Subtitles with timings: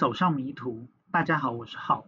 [0.00, 0.86] 走上迷途。
[1.10, 2.06] 大家好，我是浩。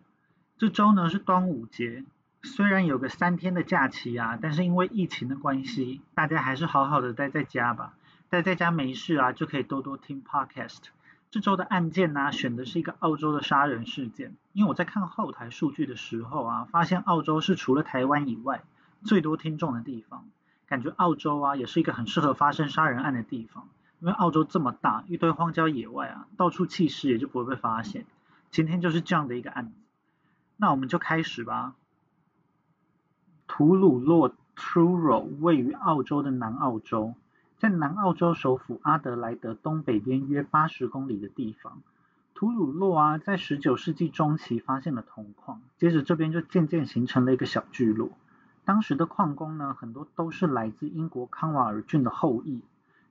[0.57, 2.07] 这周呢是端午节，
[2.43, 7.93] 虽然有个三天的假期啊，但是因为疫情的关系，大家还是好好的待在家吧。
[8.31, 10.79] 待在家没事啊，就可以多多听 podcast。
[11.31, 14.35] 这周的案件呢，选的是一个澳洲的杀人事件。
[14.55, 18.63] 因为我在看后台数据的时候啊，发现澳洲是除了台湾以外
[19.05, 20.25] 最多听众的地方。
[20.67, 23.69] 感觉澳洲啊，也是一个很适合发生杀人案的地方。
[24.03, 28.05] 因为澳洲这么大，一堆荒郊野外啊，到处弃尸也就不会被发现。
[28.51, 29.75] 今天就是这样的一个案子。
[30.57, 31.77] 那我们就开始吧。
[33.47, 37.15] 图鲁洛 （Truro） 位于澳洲的南澳洲，
[37.59, 41.81] 在南澳洲首府阿德莱德东北边约八十公里的地方。
[42.35, 48.11] 图鲁洛啊，在十九世纪中期发现了铜矿，接着这边就渐渐形成了一个小聚落。
[48.65, 52.63] 当时的矿工呢，很多都是来自英国康瓦尔郡的后裔，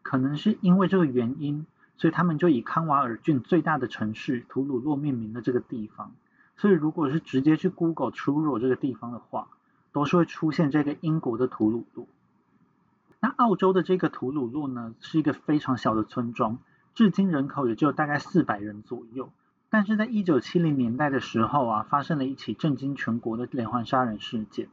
[0.02, 1.66] 可能是因为这个原因，
[1.98, 6.12] 所以他们就以康瓦尔郡最大的城市图鲁洛命名了这个地方。
[6.58, 9.48] 所以，如果是直接去 Google true 这个地方的话，
[9.92, 12.06] 都是会出现这个英国的图鲁洛。
[13.20, 16.60] 那澳洲的这个图鲁洛呢，是一个非常小的村庄，
[16.94, 19.30] 至今人口也就大概四百人左右。
[19.70, 24.68] 但是在一九七零年代的时候啊，发生了一起震惊全国的连环杀人事件，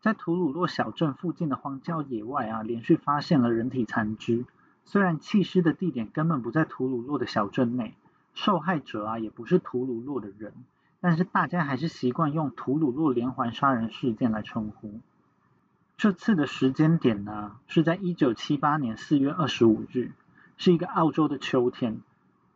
[0.00, 4.44] 在图鲁洛小镇附近的荒郊野外啊，连续发现了人体残肢。
[4.84, 7.94] 虽然弃尸的地点根本不在图鲁洛的小镇内，
[8.34, 10.52] 受害者啊也不是图鲁洛的人。
[11.00, 15.00] 但是大家还是习惯用图鲁洛连环杀人事件来称呼。
[15.98, 20.12] 这次的时间点呢，是在一九七八年四月二十五日，
[20.56, 22.00] 是一个澳洲的秋天。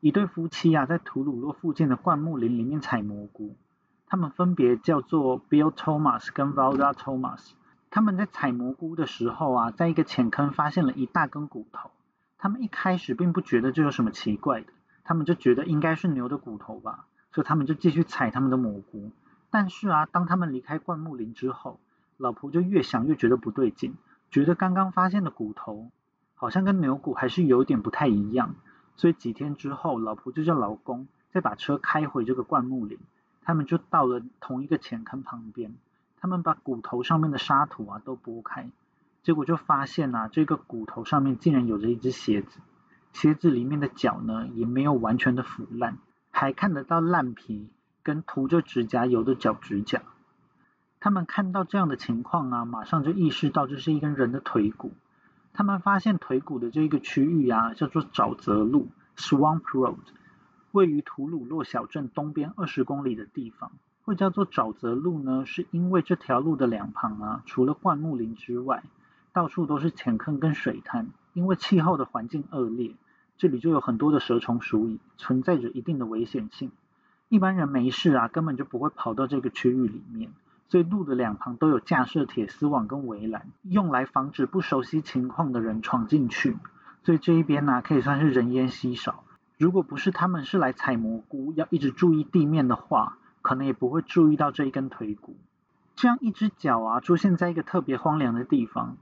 [0.00, 3.54] 一对夫妻啊，在图鲁洛附近的灌木林里面采蘑菇。
[4.06, 7.50] 他们分别叫做 Bill Thomas 跟 Valda Thomas。
[7.90, 11.90] 他们在采蘑菇的时候啊，在一个浅坑发现了一大根骨头。
[12.38, 14.72] 他们一开始并不觉得这有什么奇怪的，
[15.04, 17.04] 他们就觉得应该是牛的骨头吧。
[17.30, 19.10] 所以他们就继续采他们的蘑菇，
[19.50, 21.78] 但是啊，当他们离开灌木林之后，
[22.16, 23.94] 老婆就越想越觉得不对劲，
[24.30, 25.90] 觉得刚刚发现的骨头
[26.34, 28.54] 好像跟牛骨还是有点不太一样。
[28.96, 32.98] 所以几天之后，老婆就叫老公再把车开回这个灌木林，
[33.42, 35.74] 他们就到了同一个浅坑旁边，
[36.16, 38.70] 他们把骨头上面的沙土啊都拨开，
[39.28, 42.60] 结果就发现啊，这个骨头上面竟然有着一只鞋子，
[43.12, 45.98] 鞋子里面的脚呢也没有完全的腐烂。
[46.30, 47.68] 还看得到烂皮
[48.02, 50.00] 跟涂着指甲油的脚趾甲。
[50.98, 54.92] 他们看到这样的情况啊，马上就意识到这是一根人的腿骨。
[55.52, 59.98] 他们发现腿骨的这个区域啊，叫做沼泽路 （Swamp Road），
[60.72, 63.72] 位于图鲁洛小镇东边二十公里的地方。
[64.04, 68.82] 会叫做沼泽路呢，是因为这条路的两旁啊，除了灌木林之外，
[69.32, 71.08] 到处都是浅坑跟水滩。
[71.34, 72.94] 因为气候的环境恶劣。
[73.36, 76.72] 这里就有很多的蛇虫鼠蚁，存在着一定的危险性。
[77.28, 80.32] 一般人没事啊，根本就不会跑到这个区域里面。
[80.68, 86.56] 所以路的两旁都有架设铁丝网跟围栏，用来防止不熟悉情况的人闯进去。
[87.04, 89.22] 所以这一边呢，可以算是人烟稀少。
[89.56, 95.36] 如果不是他们是来采蘑菇，要一直注意地面的话，可能也不会注意到这一根腿骨。
[95.94, 98.96] 这样一只脚啊，出现在一个特别荒凉的地方，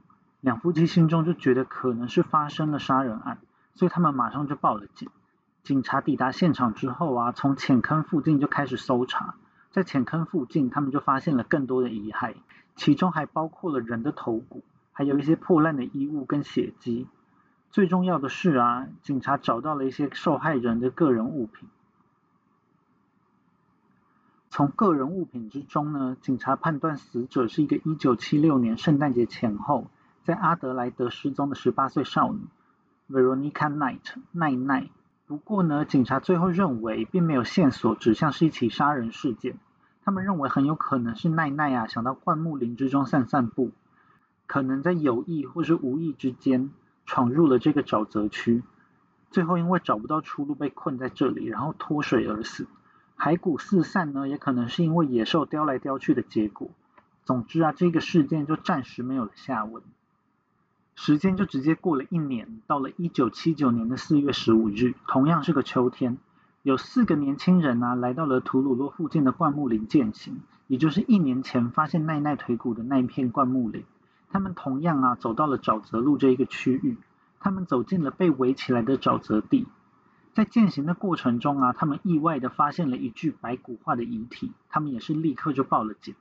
[0.47, 3.37] 两夫妻心中就觉得可能是发生了杀人案。
[3.75, 5.09] 所以他们马上就报了警。
[5.61, 9.35] 警察抵达现场之后啊，从浅坑附近就开始搜查。
[9.71, 12.35] 在浅坑附近，他们就发现了更多的遗骸，
[12.77, 14.63] 其中还包括了人的头骨，
[14.93, 17.07] 还有一些破烂的衣物跟血迹。
[17.69, 21.67] 最重要的是啊，警察找到了一些受害人的个人物品。
[24.49, 29.87] 从个人物品之中呢，警察判断死者是一个1976年圣诞节前后
[30.27, 32.41] 在阿德莱德失踪的18岁少女。
[33.09, 34.01] Veronica Knight
[34.33, 34.89] 奈奈。
[35.25, 39.57] 不过呢，警察最后认为并没有线索指向是一起杀人事件。
[40.03, 43.71] 他们认为很有可能是奈奈啊想到灌木林之中散散步，
[44.47, 46.71] 可能在有意或是无意之间
[47.05, 48.63] 闯入了这个沼泽区，
[49.31, 52.67] 最后因为找不到出路被困在这里，然后脱水而死。
[53.17, 56.69] 骸骨四散呢，也可能是因为野兽叼来叼去的结果。
[57.23, 59.81] 总之啊，这个事件就暂时没有了下文。
[60.99, 66.17] 时间就直接过了一年，到了一九七九年的四月十五日，同样是个秋天，
[66.63, 73.83] 有四个年轻人啊来到了图鲁洛附近的灌木林践行，也就是一年前发现奈奈腿骨的那一片灌木林。
[74.31, 76.97] 他们同样啊走到了沼泽路这一个区域，
[77.39, 79.67] 他们走进了被围起来的沼泽地，
[80.33, 86.15] 在践行的过程中啊，他们意外的发现了一具白骨化的遗体，他们也是立刻就报了警。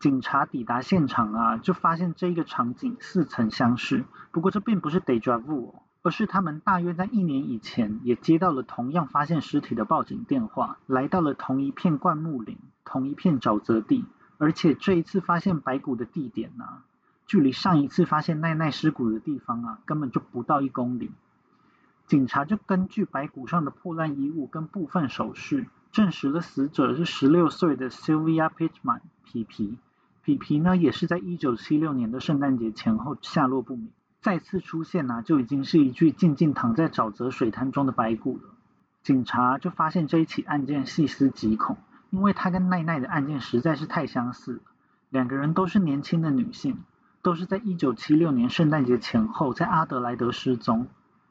[0.00, 4.04] 警察抵达现场啊，就发现这一个场景似曾相识。
[4.30, 14.04] 不过这并不是 deja vu，而是他们大约在一年以前也接到了同样发现尸体的报警电话，来到了同一片灌木林、同一片沼泽地，
[14.38, 16.64] 而且这一次发现白骨的地点呢，
[17.26, 21.10] 距离上一次发现奈奈尸骨的地方啊，根本就不到一公里。
[22.06, 29.76] 警察就根据白骨上的破烂衣物跟部分首饰，证实了死者是十六岁的 Sylvia Pitman 皮皮。
[30.28, 33.88] 皮皮呢，也是在一九七六年的圣诞节前后下落不明。
[34.20, 38.50] 再次出现呢，就已经是一具静静躺在沼泽水滩中的白骨了。
[39.02, 41.78] 警察就发现这一起案件细思极恐，
[42.10, 44.60] 因为他跟奈奈的案件实在是太相似了。
[45.08, 46.76] 两个人都是年轻的女性，
[47.22, 50.88] 都是在一九七六年圣诞节前后在阿德莱德失踪。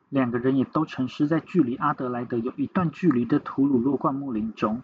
[0.09, 4.81] 两个人也都沉尸在距离阿德莱德有一段距离的图鲁洛灌木林中。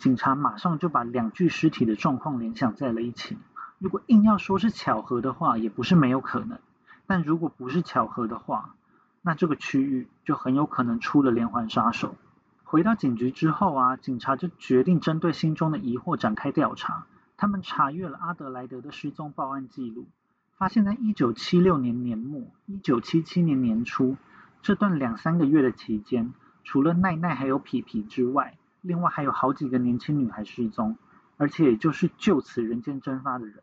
[0.00, 3.36] 警察马上就把两具尸体的状况联想在了一起。
[3.78, 6.58] 如果硬要说是巧合的话，也不是没有可能。
[7.06, 8.76] 但如果不是巧合的话，
[9.20, 12.16] 那这个区域就很有可能出了连环杀手。
[12.64, 17.04] 回到警局之后啊，警察就决定针对心中的疑惑展开调查。
[17.36, 20.06] 他们查阅了阿德莱德的失踪报案记录，
[20.56, 24.16] 发现在1976年年末、1977年年初。
[24.62, 26.32] 这段两三个月的期间，
[26.64, 30.96] 除了奈奈还有皮皮之外，另外还有好几个年轻女孩失踪，
[31.36, 33.62] 而且也就是就此人间蒸发的人。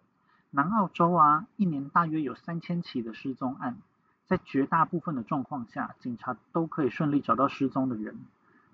[0.50, 3.78] 南澳洲啊，一年大约有三千起的失踪案，
[4.26, 8.18] 在绝大部分的状况下，警察都可以顺利找到失踪的人。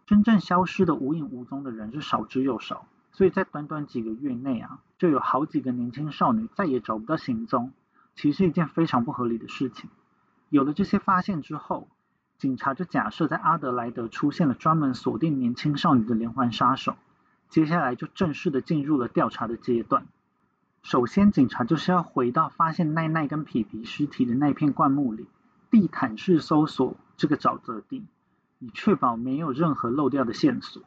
[0.06, 7.72] 真正消失的无影无踪的人是少之又少，所以在短短几个月内啊，就有好几个年轻少女再也找不到行踪，
[8.16, 9.90] 其实是一件非常不合理的事情。
[10.50, 11.88] 有了这些发现之后，
[12.38, 16.96] 警察就假设在阿德莱德出现了专门锁定年轻少女的连环杀手，
[17.50, 20.06] 接下来就正式的进入了调查的阶段。
[20.82, 25.28] 首先，警察就是要回到发现奈奈跟皮皮尸体的那片灌木里，
[25.72, 28.04] 地毯式搜索这个沼泽地，
[28.60, 30.84] 以确保没有任何漏掉的线索。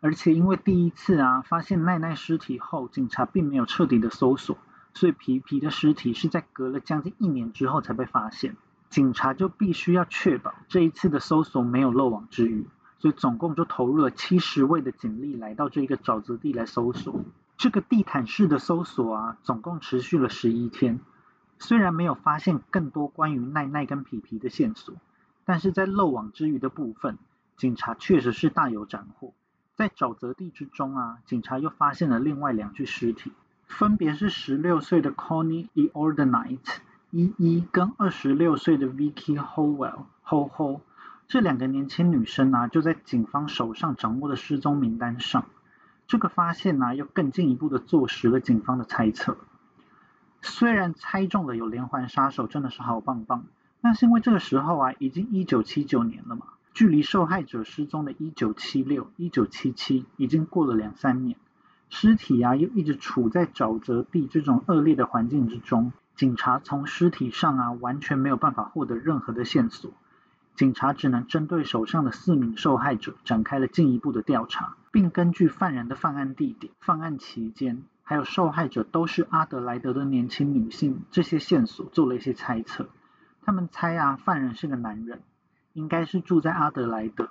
[0.00, 4.56] 而且因为第一次啊发现奈奈尸体后，警察并没有彻底的搜索，
[4.94, 8.56] 所以皮皮的尸体是在隔了将近一年之后才被发现。
[8.90, 12.66] 警察就必须要确保这一次的搜索没有漏网之鱼，
[12.98, 17.22] 所以总共就投入了七十位的警力来到这个沼泽地来搜索。
[17.56, 21.00] 这个地毯式的搜索啊，总共持续了十一天。
[21.58, 24.94] 虽然没有发现更多关于奈奈跟皮皮的线索，
[25.44, 27.18] 但是在漏网之鱼的部分，
[27.56, 29.34] 警察确实是大有斩获。
[29.74, 33.32] 在沼泽地之中啊，警察又发现了另外两具尸体，
[33.66, 35.88] 分别是十六岁的 Connie E.
[35.88, 36.78] Ordenite。
[37.10, 40.80] 依依跟二十六岁的 Vicky Howell Ho Ho
[41.26, 45.46] 这两个年轻女生啊，就在警方手上掌握的失踪名单上。
[46.06, 49.38] 这个发现呢，又更进一步的坐实了警方的猜测。
[50.42, 53.44] 虽然猜中了有连环杀手，真的是好棒棒，
[53.80, 61.38] 但是因为这个时候啊，已经一九七九年了嘛，距离受害者失踪的一九七六、一九七七已经过了两三年，
[61.88, 65.92] 尸体啊又一直处在沼泽地这种恶劣的环境之中。
[66.18, 69.92] 警察从尸体上啊完全没有办法获得任何的线索，
[70.56, 82.88] 警察只能针对手上的四名受害者展开了进一步的调查，并根据犯人的犯案地点、犯案期间，还有受害者都是阿德莱德的年轻女性这些线索做了一些猜测。
[83.42, 85.22] 他们猜啊，犯人是个男人，
[85.72, 87.28] 应该是住在阿德莱德，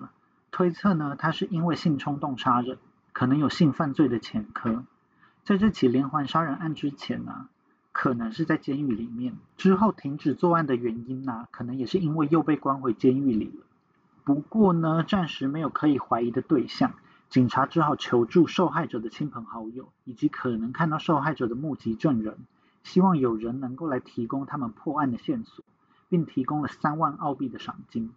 [0.49, 2.77] 推测呢他是因为性冲动杀人，
[3.11, 4.85] 可能有性犯罪的前科。
[5.43, 7.49] 在这起连环杀人案之前呢。
[7.99, 13.65] 可能是在监狱里面，之后停止作案的原因呢，可能也是因为又被关回监狱里了。
[14.23, 16.93] 不过呢，暂时没有可以怀疑的对象，
[17.27, 22.37] 警察只好求助受害者的亲朋好友，以及可能看到受害者的目击证人，
[22.83, 25.65] 希望有人能够来提供他们破案的线索，
[26.07, 28.11] 并提供了三万澳币的赏金。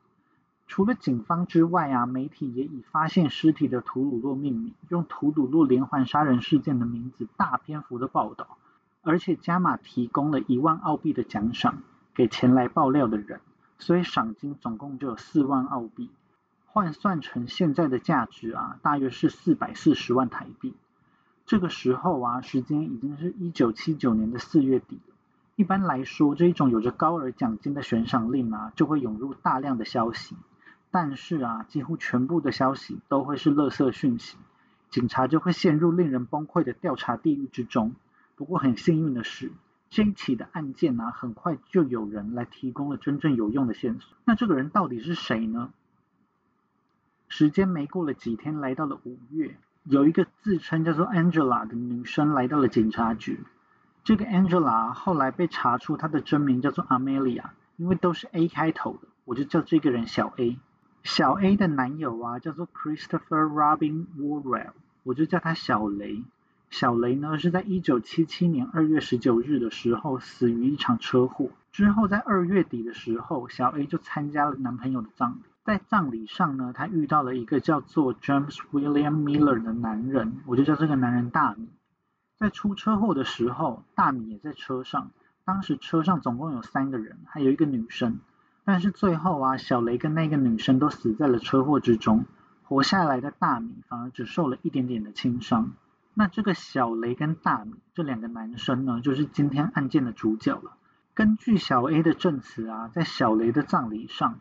[0.66, 8.58] 除了警方之外啊，媒体也以发现尸体的图鲁洛命名，用图鲁洛连环杀人事件的名字大篇幅的报道。
[9.02, 11.82] 而且加码提供了一万澳币的奖赏
[12.14, 13.40] 给前来爆料的人，
[13.78, 16.10] 所以赏金总共就有四万澳币，
[16.66, 20.74] 换算成现在的价值啊，大约是四百四十万台币。
[21.46, 25.14] 这个时候啊，时间已经是一九七九年的四月底了。
[25.56, 30.36] 一般来说，这一种有着高额奖金的悬赏令啊，就会涌入大量的消息，
[30.90, 34.36] 但是啊，几乎全部的消息都会是垃圾讯息，
[34.90, 37.94] 警察就会陷入令人崩溃的调查地狱之中。
[38.40, 39.52] 不过很幸运的是，
[39.90, 44.16] 这一起的案件呢，很快就有人来提供了真正有用的线索。
[44.24, 45.74] 那这个人到底是谁呢？
[47.28, 53.40] 时间没过了几天，来到了五月，有一个自称叫做 Angela 的女生来到了警察局。
[54.04, 60.58] 这个 Angela 后来被查出她的真名叫做 Amelia，因为都是 A 开头的，我就叫这个人小 A。
[61.02, 66.24] 小 A 的男友啊叫做 Christopher Robin Worrell，我就叫他小雷。
[66.70, 71.50] 小雷呢是在一九七七年二月十九日的时候死于一场车祸。
[71.72, 75.42] 之后在二月底的时候，小 A 就参加了男朋友的葬礼。
[75.64, 81.68] 在葬礼上呢，她遇到了一个叫做 James William Miller 的男人，我就叫这个男人大米。
[82.38, 85.10] 在出车祸的时候，大米也在车上。
[85.44, 88.20] 当时车上总共有三个人，还有一个女生。
[88.64, 92.26] 但是最后啊，小雷跟那个女生都死在了车祸之中，
[92.62, 95.72] 活下来的大米反而只受了一点点的轻伤。
[96.20, 100.76] 那这个小雷跟大米这两个男生呢，就是今天案件的主角了。
[101.14, 104.40] 根据小 A 的证词啊，在小雷的葬礼上。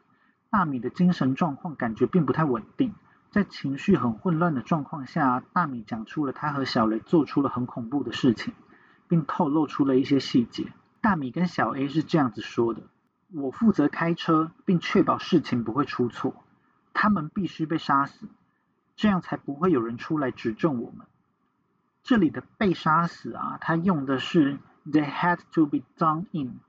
[0.49, 2.93] 大米的精神状况感觉并不太稳定，
[3.31, 8.53] 在情绪很混乱的状况下，大米讲出了他和小雷做出了很恐怖的事情，
[9.07, 10.73] 并透露出了一些细节。
[10.99, 12.81] 大米跟小 A 是这样子说的
[13.31, 16.43] ：“我负责开车，并确保事情不会出错。
[16.93, 18.27] 他们必须被杀死，
[18.97, 21.07] 这样才不会有人出来指证我们。”
[22.03, 26.59] 这里的被杀死啊，他用的是 “they had to be done in”，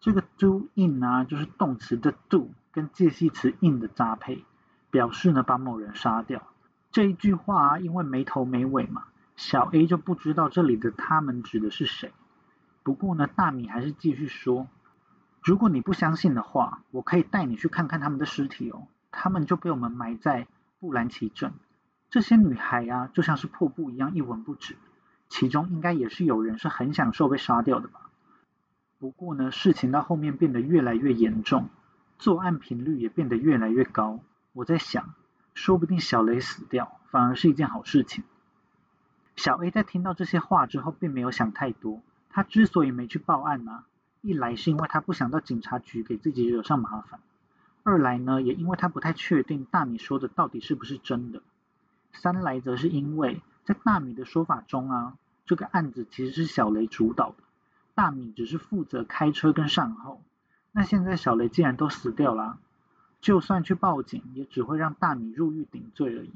[0.00, 2.50] 这个 “do in” 啊，就是动词的 “do”。
[2.74, 4.46] 跟介系词 in 的搭配，
[4.90, 6.48] 表示呢把某人杀掉。
[6.90, 9.04] 这一句话啊，因为没头没尾嘛，
[9.36, 12.14] 小 A 就不知道这里的他们指的是谁。
[12.82, 14.68] 不过呢，大米还是继续说：
[15.42, 18.86] 如果你不相信的话，我可以带你去看看他们的尸体哦。
[19.10, 20.46] 他们就被我们埋在
[20.80, 21.52] 布兰奇镇。
[22.12, 24.76] 这些女孩啊，就像是破布一样一文不值。
[25.30, 28.10] 其中应该也是有人是很享受被杀掉的吧。
[28.98, 31.70] 不过呢，事情到后面变得越来越严重。
[32.18, 34.20] 作案频率也变得越来越高。
[34.52, 35.14] 我在想，
[35.54, 38.24] 说不定小雷死掉反而是一件好事情。
[39.34, 42.02] 小 A 在听到这些话之后，并没有想太多。
[42.28, 43.84] 他之所以没去报案呢，
[44.20, 47.20] 一来是因为他不想到警察局给自己惹上麻烦；
[47.84, 51.40] 二来呢，也因为他不太确定大米说的到底是不是真的；
[52.12, 55.14] 三来则是因为在大米的说法中啊，
[55.46, 57.36] 这个案子其实是小雷主导的，
[57.94, 60.22] 大米只是负责开车跟善后。
[60.72, 62.58] 那现在小雷既然都死掉了，
[63.20, 66.30] 就算去报警，也只会让大米入狱顶罪而已。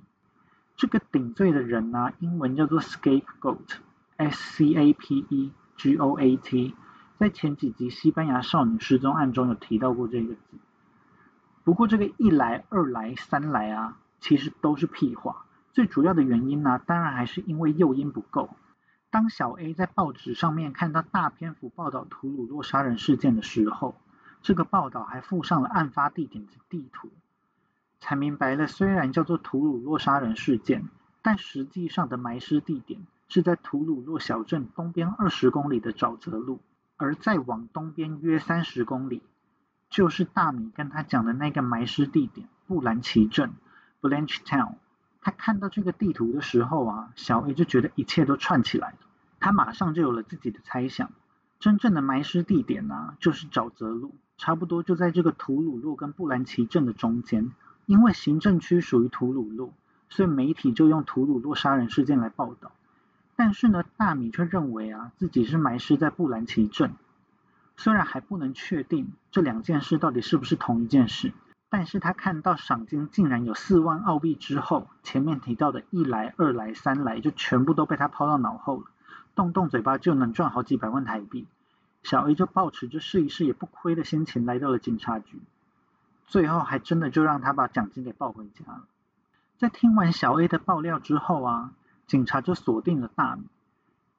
[0.76, 6.74] 这个顶罪的人呢，英文叫做 scapegoat，S C A P E G O A T，
[7.18, 10.40] 在前几集西班牙少女失踪案中有提到过这个字。
[11.64, 15.45] 不过这个一来、二来、三来啊，其实都是屁话。
[15.76, 18.48] 最主要的原因呢，当然还是因为诱因不够。
[19.10, 23.94] 当小 A 在报纸上面看到大篇幅报道图鲁洛杀人事件的时候，
[24.40, 27.10] 这个报道还附上了案发地点的地图，
[28.00, 30.88] 才明白了，虽然叫做图鲁洛杀人事件，
[31.20, 36.58] 但实际上的埋尸地点是在图鲁洛小镇东边二十公里的沼泽路，
[36.96, 39.22] 而再往东边约三十公里，
[39.90, 43.52] 就是大米跟他讲的那个埋尸地点——布兰奇镇
[44.00, 44.76] （Blanche Town）。
[45.26, 48.98] 他看到这个地图的时候啊，小 A 就觉得一切都串起来了，
[49.40, 51.10] 他马上就有了自己的猜想。
[51.58, 54.14] 真正的埋尸地点呢，就是沼泽路。
[54.38, 57.50] 差不多就在这个图鲁洛跟布兰奇镇的中间，
[57.86, 59.72] 因为行政区属于图鲁洛，
[60.08, 62.70] 所以媒体就用图鲁洛杀人事件来报道。
[63.34, 66.92] 但是呢，大米却认为啊，自己是埋尸在布兰奇镇。
[67.76, 71.32] 虽然还不能确定这两件事到底是不是同一件事，
[71.68, 78.84] 但是他看到赏金竟然有四万澳币之后，前面提到的一来、二来、三来，就全部都被他抛到脑后了，
[79.34, 81.46] 动动嘴巴就能赚好几百万台币。
[82.02, 85.40] 小 A 就抱持着试一试也不亏的心情来到了警察局，
[86.28, 88.84] 最后还真的就让他把奖金给抱回家了。
[89.58, 91.72] 在听完小 A 的爆料之后啊，
[92.06, 93.42] 警察就锁定了大米。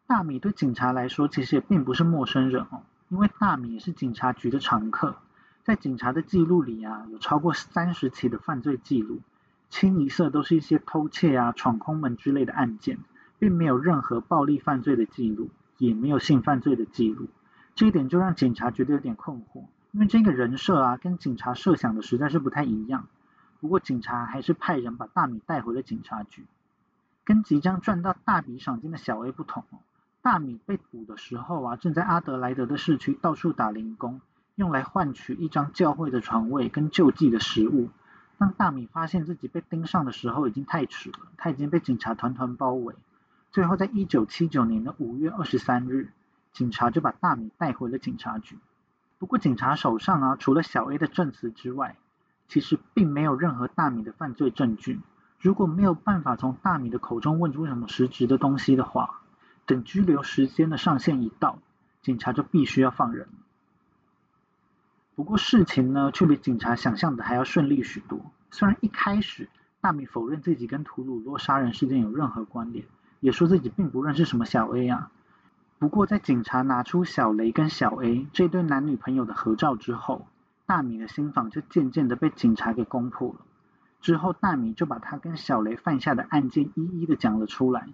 [0.05, 5.15] 大米对警察来说其实也并不是陌生人哦，因为大米也是警察局的常客，
[5.67, 9.19] 在警察的记录里啊，有超过三十起的犯罪记录，
[9.69, 12.99] 清一色都是一些偷窃啊、闯空门之类的案件，
[13.37, 17.27] 并没有任何暴力犯罪的记录，也没有性犯罪的记录。
[17.75, 23.09] 这一点就让警察觉得有点困惑，因为这个人设啊，跟警察设想的实在是不太一样。
[23.59, 26.45] 不过警察还是派人把大米带回了警察局。
[27.25, 29.65] 跟即将赚到大笔赏金的小 A 不同，
[30.21, 34.21] 大米被捕的时候啊，正在阿德莱德的市区到处打零工，
[34.57, 37.89] 用来换取一张教会的床位跟救济的食物。
[38.37, 42.95] 当大米发现自己被盯上的时候，已经太迟了，他已经被警察团团包围。
[43.51, 46.11] 最后，在一九七九年的五月二十三日。
[46.53, 48.57] 警察就把大米带回了警察局。
[49.19, 51.97] 不过警察手上啊，除了小 A 的证词之外，
[52.47, 54.99] 其实并没有任何大米的犯罪证据。
[55.39, 59.21] 如果没有办法从大米的口中问出什么实质的东西的话，
[59.67, 61.59] 等拘留时间的上限一到，
[62.01, 63.27] 警察就必须要放人。
[65.17, 68.21] 不过事情呢，却比警察想象的还要顺利许多。
[68.51, 69.49] 虽然一开始
[69.81, 72.85] 大米否认自己跟图鲁洛杀人事件有任何关联，
[73.19, 75.09] 也说自己并不认识什么小 A 啊。
[75.79, 80.27] 不过在警察拿出小雷跟小 A 这对男女朋友的合照之后，
[80.67, 83.39] 大米的心房就渐渐的被警察给攻破了。
[84.01, 87.87] 之后大米就把他跟小雷犯下的案件一一的讲了出来。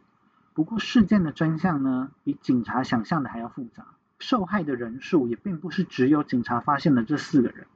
[0.54, 3.86] 不过事件的真相呢，比警察想象的还要复杂。
[4.24, 7.68] 受害的人数也并不是只有警察发现的这四个人，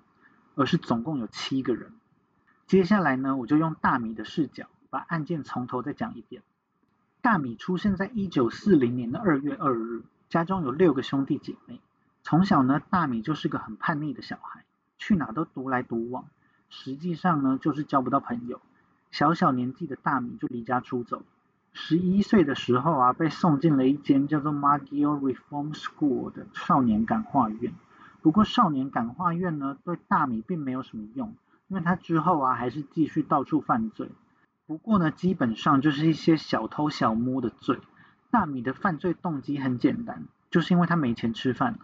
[0.56, 1.92] 而是总共有七个人。
[2.68, 6.42] 接下来呢，我就用大米的视角把案件从头再讲一遍。
[7.22, 11.82] 大米出生在一九四零年的二月二日，家中有六个兄弟姐妹。
[12.24, 14.64] 从小呢，大米就是个很叛逆的小孩，
[14.98, 16.30] 去哪都独来独往，
[16.70, 18.62] 实际上呢就是交不到朋友。
[19.12, 21.24] 小小年纪的大米就离家出走。
[21.80, 27.72] 十一岁的时候啊，被送进了一间叫做 Maggio Reform School 的少年感化院。
[28.24, 31.36] 不过少年感化院呢，对大米并没有什么用，
[31.68, 34.10] 因为他之后啊，还是继续到处犯罪。
[34.66, 37.80] 不过呢，基本上就是一些小偷小摸的罪。
[38.32, 41.80] 大米的犯罪动机很简单，就是因为他没钱吃饭了，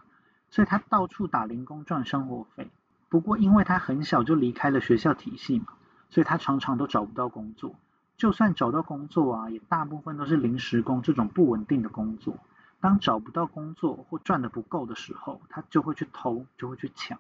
[0.50, 2.71] 所以他到处打零工赚生活费。
[3.09, 5.67] 不过因为他很小就离开了学校体系嘛，
[6.09, 7.75] 所以他常常都找不到工作。
[8.23, 12.37] 就算找到工作啊，也大部分都是临时工这种不稳定的工作。
[12.79, 17.19] 当找不到工作或赚的不够的时候，他就会去偷，就会去抢。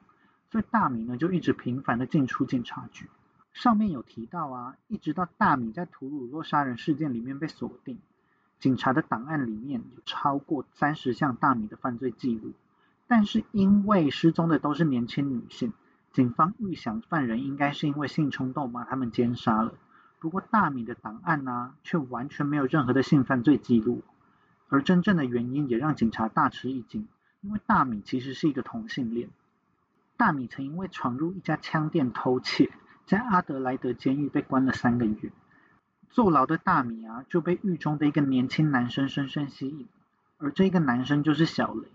[0.49, 3.09] 所以大米呢，就一直频繁的进出警察局。
[3.51, 7.99] 上面有提到啊，一直到大米在图鲁洛杀人事件里面被锁定，
[8.61, 12.53] 警察的档案里面有超过三十项大米的犯罪记录。
[13.07, 15.73] 但是因为失踪的都是年轻女性，
[16.13, 19.73] 警方预想犯人应该是因为性冲动把他们奸杀了。
[20.23, 24.03] 不过大米的档案呢，却完全没有任何的性犯罪记录，
[24.69, 27.09] 而真正的原因也让警察大吃一惊，
[27.41, 29.27] 因为大米其实是一个同性恋。
[30.15, 32.71] 大米曾因为闯入一家枪店偷窃，
[33.05, 35.33] 在阿德莱德监狱被关了三个月。
[36.09, 39.89] 坐牢的大米啊，就被狱中的一个年轻男生深深吸引，
[40.37, 41.89] 而这个男生就是小雷。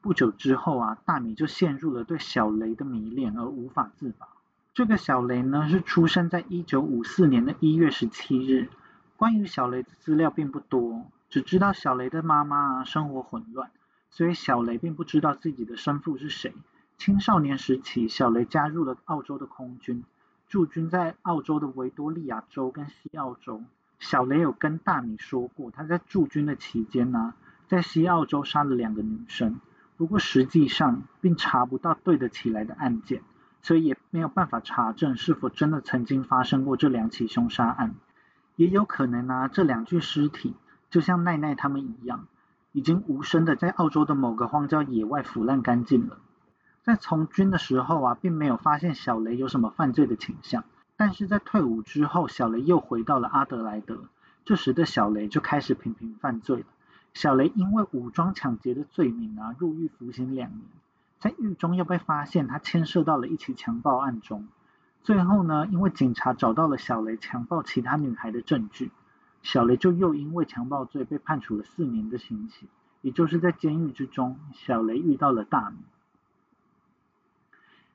[0.00, 4.28] 不久之后啊，大米就陷入了对小雷的迷恋而无法自拔。
[4.74, 8.70] 这个小雷呢，是出生在一九五四年的一月十七日。
[9.18, 13.70] 关于小雷的资料并不多，只知道小雷的妈妈生活混乱，
[14.08, 16.54] 所以小雷并不知道自己的生父是谁。
[16.96, 20.04] 青少年时期，小雷加入了澳洲的空军，
[20.48, 23.62] 驻军在澳洲的维多利亚州跟西澳洲。
[23.98, 27.34] 小雷有跟大米说过，他在驻军的期间呢，
[27.68, 29.60] 在西澳洲杀了两个女生，
[29.98, 33.22] 不过实际上并查不到对得起来的案件。
[33.62, 37.94] 所以也没有办法查证是否真的曾经发生过这两起凶杀案，
[38.56, 40.54] 也有可能啊，这两具尸体
[40.90, 42.26] 就像奈奈他们一样，
[42.72, 46.18] 已经无声的在澳洲的某个荒郊野外腐烂干净了。
[46.82, 50.64] 在从军的时候啊，并没有发现小雷有什么犯罪的倾向，
[50.96, 54.08] 但是在退伍之后，小雷又回到了阿德莱德，
[54.44, 56.66] 这时的小雷就开始频频犯罪了。
[57.14, 60.62] 小雷因为武装抢劫的罪名啊，入狱服刑两年。
[61.22, 64.48] 在狱中又被发现，他牵涉到了一起强暴案中。
[65.04, 68.90] 最后呢，因为警察找到了小雷强暴其他女孩的证据，
[69.40, 72.66] 小雷就又因为强暴罪被判处了四年的刑期。
[73.02, 75.76] 也就是在监狱之中，小雷遇到了大米。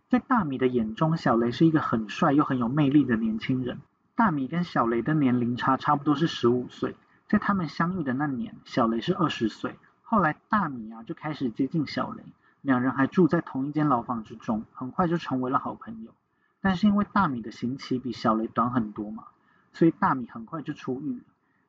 [0.08, 3.80] 在大米的眼中，小雷是一个很帅又很有魅力的年轻人。
[4.16, 6.96] 大米跟小雷的年龄差差不多是十五岁，
[7.28, 9.76] 在他们相遇的那年，小雷是二十岁。
[10.04, 12.24] 后来大米啊就开始接近小雷。
[12.62, 16.12] 两人还住在同一间牢房之中，很快就成为了好朋友。
[16.60, 19.26] 但是因为大米的刑期比小雷短很多嘛，
[19.74, 21.24] 所以大米很快就出狱了。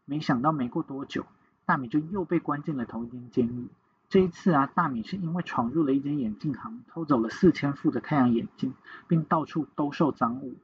[0.04, 1.26] 没想到没过多久，
[1.66, 3.68] 大米就又被关进了同一间监狱。
[4.08, 8.72] 这一次啊，大米是因为闯入了一间眼镜行，偷走了四千副的太阳眼镜，
[9.06, 10.54] 并到处兜售赃物。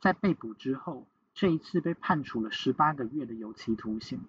[0.00, 4.20] 在被捕之后，这一次被判处了十八个月的有期徒刑。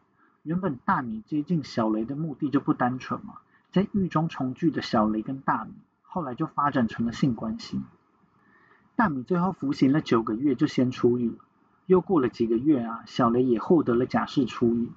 [0.44, 3.40] 原本大米接近小雷的目的就不单纯嘛。
[3.72, 7.82] 在狱中重聚的小雷跟大米，后来就发展成了性关系。
[8.96, 11.38] 大米最后服刑了九个月，就先出狱了。
[11.86, 14.90] 又过了几个月啊，小雷也获得了假释出狱。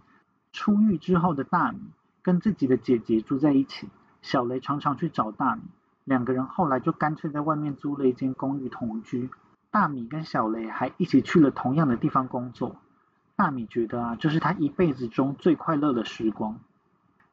[0.53, 1.79] 出狱之后的大米
[2.23, 3.89] 跟自己的姐姐住在一起，
[4.23, 5.63] 小雷常常去找大米，
[6.05, 9.31] 两个人后来就干脆在外面租了一间公寓同居。
[9.71, 12.77] 大米跟小雷还一起去了同样的地方工作。
[13.37, 16.61] 大米觉得啊，这是他一辈子中最快乐的时光。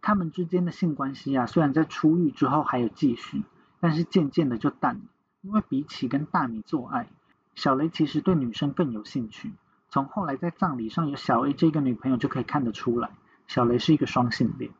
[0.01, 3.43] 他们之间的性关系啊，虽然在出狱之后还有继续，
[3.79, 5.01] 但是渐渐的就淡了。
[5.41, 7.07] 因为比起跟大米做爱，
[7.55, 9.51] 小雷其实对女生更有兴趣。
[9.89, 13.09] 从后来在葬礼上有小 A 这个女朋友就可以看得出来，
[13.47, 14.71] 小雷是一个双性恋。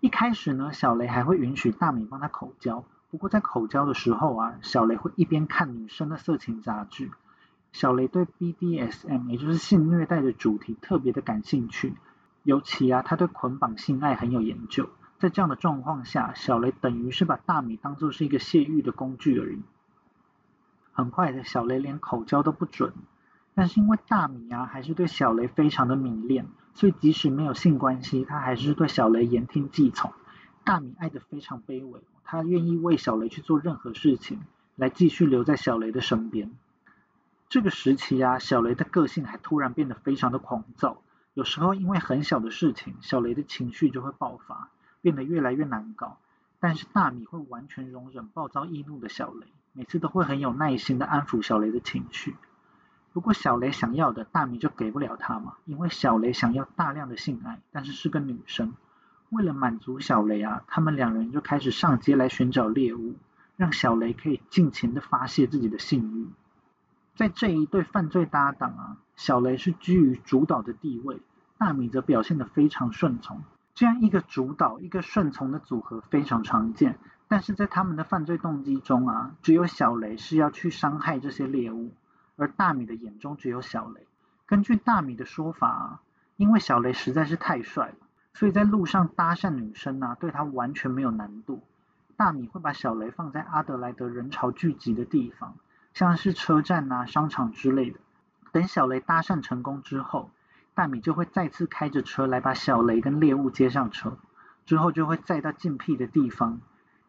[0.00, 7.10] 一开始呢，小雷还会允许大米帮他口交，不过在口交的时候啊，小雷会一边看女生的色情杂志。
[7.72, 11.94] 小雷对 BDSM，也就是性虐待的主题特别的感兴趣，
[12.42, 14.88] 尤其啊，他对捆绑性爱很有研究。
[15.18, 19.62] 在这样的状况下，小雷等于是把大米当做是一个泄欲的工具而已。
[20.92, 22.92] 很快的，小雷连口交都不准，
[23.54, 30.12] 但是因为大米啊，还是对小雷非常的迷恋，所以即使没有性关系，他还是对小雷言听计从。
[30.64, 34.40] 大米爱的非常卑微，他愿意为小雷去做任何事情，
[34.76, 36.50] 来继续留在小雷的身边。
[37.48, 41.00] 这个时期啊，小雷的个性还突然变得非常的狂躁，
[41.34, 44.68] 有时候因为很小的事情，小雷的情绪就会爆发，
[45.00, 46.18] 变得越来越难搞。
[46.60, 52.36] 但是大米会完全容忍暴躁易怒的小雷，每次都会很有耐心的安抚小雷的情绪。
[53.12, 58.74] 如果小雷想要的，大米就给不了他嘛，因为小雷想要大量的性爱，但是是个女生。
[59.30, 63.16] 为了满足小雷啊，他们两人就开始上街来寻找猎物，
[63.56, 66.28] 让小雷可以尽情的发泄自己的性欲。
[67.14, 71.20] 在这一对犯罪搭档啊，小雷是居于主导的地位，
[71.58, 73.42] 大米则表现得非常顺从。
[73.74, 76.98] 这样一个主导一个顺从的组合非常常见，
[77.28, 81.92] 但是在他们的犯罪动机中啊，只有小雷是要去伤害这些猎物，
[82.36, 84.06] 而大米的眼中只有小雷。
[84.46, 86.00] 根据大米的说法啊，
[86.36, 87.94] 因为小雷实在是太帅了，
[88.34, 91.62] 所以在路上搭讪女生啊，对他完全没有难度。
[92.16, 95.56] 大米会把小雷放在阿德莱德人潮聚集的地方。
[95.94, 98.00] 像是车站啊、商场之类的。
[98.50, 100.30] 等小雷搭讪成功之后，
[100.74, 104.18] 大米就会再次开着车来把小雷跟猎物接上车，
[104.66, 106.60] 之后就会载到禁僻的地方，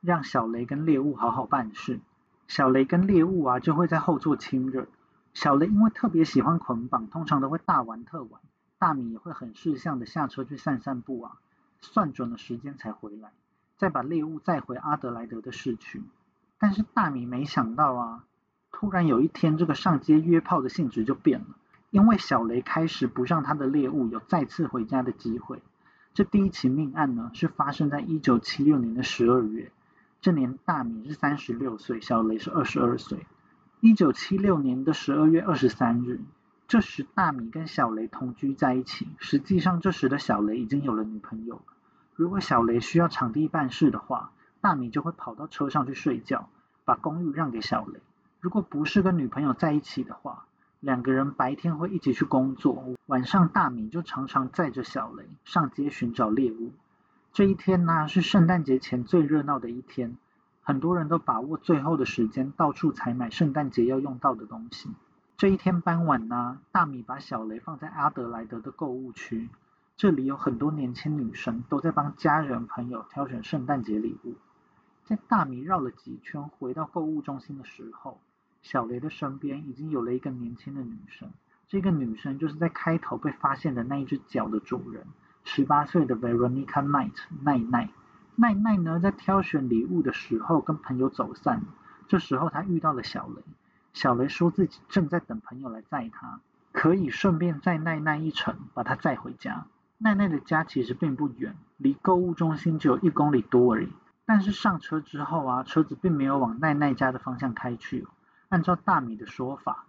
[0.02, 2.00] 让小雷跟猎物好好办事。
[2.48, 4.88] 小雷跟猎物啊就会在后座亲热。
[5.34, 8.42] 小雷因为特别喜欢捆绑，通常都会大玩特玩。
[8.78, 11.38] 大米也会很识相的下车去散散步啊，
[11.82, 13.32] 算准了时间才回来，
[13.78, 16.04] 再把猎物载回阿德莱德的市区。
[16.60, 18.24] 但是大米没想到啊。
[18.74, 21.46] 突然有一天，这个上街约炮的性质就变了，
[21.92, 25.62] 因为小雷开始不让他的猎物有再次回家的机会。
[26.14, 29.72] 这第一起命案呢，是发生在一九七六年的十二月。
[30.20, 33.26] 这年大米是三十六岁，小雷是二十二岁。
[33.80, 36.20] 一九七六年的十二月二十三日，
[36.68, 39.08] 这时大米跟小雷同居在一起。
[39.18, 41.62] 实际上，这时的小雷已经有了女朋友。
[42.16, 44.32] 如果小雷需要场地办事的话，
[44.62, 46.50] 大米就会跑到车上去睡觉，
[46.86, 48.00] 把公寓让给小雷。
[48.44, 50.48] 如果不是跟女朋友在一起的话，
[50.82, 56.74] 两个人白天会一起去工作，晚上大米就常常载着小雷上街寻找猎物。
[57.32, 60.18] 这一天呢，是圣诞节前最热闹的一天，
[60.62, 64.90] 很多人都把握最后的时间，到处采买圣诞节要用到的东西。
[65.38, 69.48] 这一天傍晚呢，大米把小雷放在阿德莱德的购物区，
[69.96, 74.34] 这里有很多年轻女生都在帮家人朋友挑选圣诞节礼物。
[75.06, 78.20] 在大米绕了几圈回到购物中心的时候，
[78.64, 81.30] 小雷的身边已经有了一个年轻的女生，
[81.68, 85.06] 这个女生就是在开头被发现的那一只脚的主人，
[85.44, 87.90] 十八岁的 Veronica Knight 奈奈。
[88.36, 91.62] 奈奈呢，在挑选礼物的时候跟朋友走散，
[92.08, 93.44] 这时候她遇到了小雷。
[93.92, 96.40] 小雷说自己正在等朋友来载他，
[96.72, 99.68] 可以顺便载奈奈一程，把她载回家。
[99.98, 103.90] 奈奈的家其实并不远，离购物中心只有一公里多而已。
[104.26, 108.08] 但是上车之后啊，车子并没有往奈奈家的方向开去。
[108.54, 109.86] 按照大米的说法，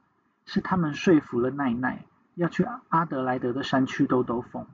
[0.46, 4.64] 是他们说服了奈奈要去阿德莱德的山区兜兜风。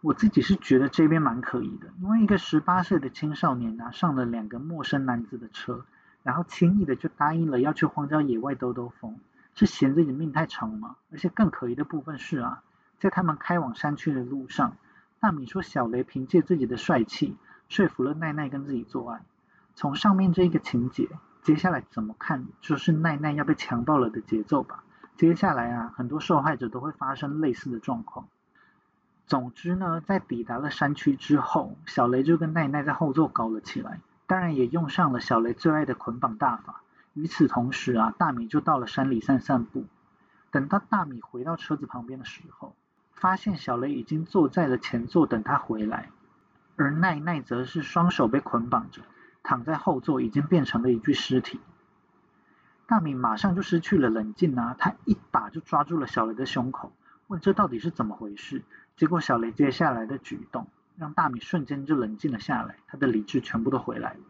[0.00, 5.84] 我自己是觉得这边蛮可疑的，因为一个十八岁的青少年啊，上了两个陌生男子的车，
[6.22, 9.18] 然后轻易的就答应了要去荒郊野外兜兜风，
[9.54, 10.96] 是嫌自己命太长吗？
[11.12, 12.62] 而且更可疑的部分是啊，
[12.98, 14.78] 在他们开往山区的路上，
[15.20, 17.36] 大米说小雷凭借自己的帅气
[17.68, 19.26] 说服了奈奈跟自己作案。
[19.74, 21.06] 从上面这一个情节。
[21.42, 24.84] 接下来怎么看就是奈奈要被强暴了的节奏吧。
[25.16, 28.28] 接下来啊，很多受害者都会发生类似的状况。
[29.26, 36.82] 总之呢，在抵达了山区之后，小雷就跟奈奈在后座搞了起来，当然也用上了小雷最爱的捆绑大法。
[37.14, 39.84] 与此同时啊，大米就到了山里散散步。
[40.50, 42.74] 等到大米回到车子旁边的时候，
[43.12, 46.10] 发现小雷已经坐在了前座等他回来，
[46.76, 49.02] 而奈奈则是双手被捆绑着。
[49.42, 51.60] 躺在后座，已经变成了一具尸体。
[52.86, 54.74] 大米马上就失去了冷静啊！
[54.78, 56.92] 他一把就抓住了小雷的胸口，
[57.28, 58.62] 问这到底是怎么回事？
[58.96, 64.20] 结果小雷接下来的举动，让大米瞬间就冷静了下来，他的理智全部都回来了。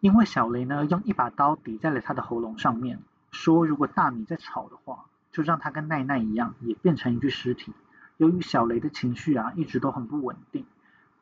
[0.00, 7.72] 因为小雷呢，用一把刀抵在了他的喉咙上面，说如果大米再吵的话，就让他跟奈奈一样，也变成一具尸体。
[8.16, 10.66] 由于小雷的情绪啊，一直都很不稳定。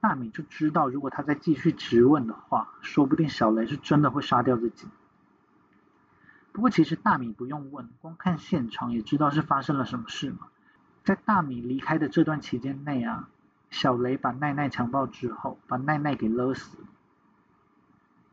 [0.01, 4.87] 大米就知道，如果他再继续质问的话，说不定小雷是真的会杀掉自己。
[6.53, 10.49] 不过其实大米不用问，光看现场也知道是发生了什么事嘛。
[11.05, 13.29] 在大米离开的这段期间内啊，
[13.71, 16.77] 小雷把奈奈强暴之后，把奈奈给勒死。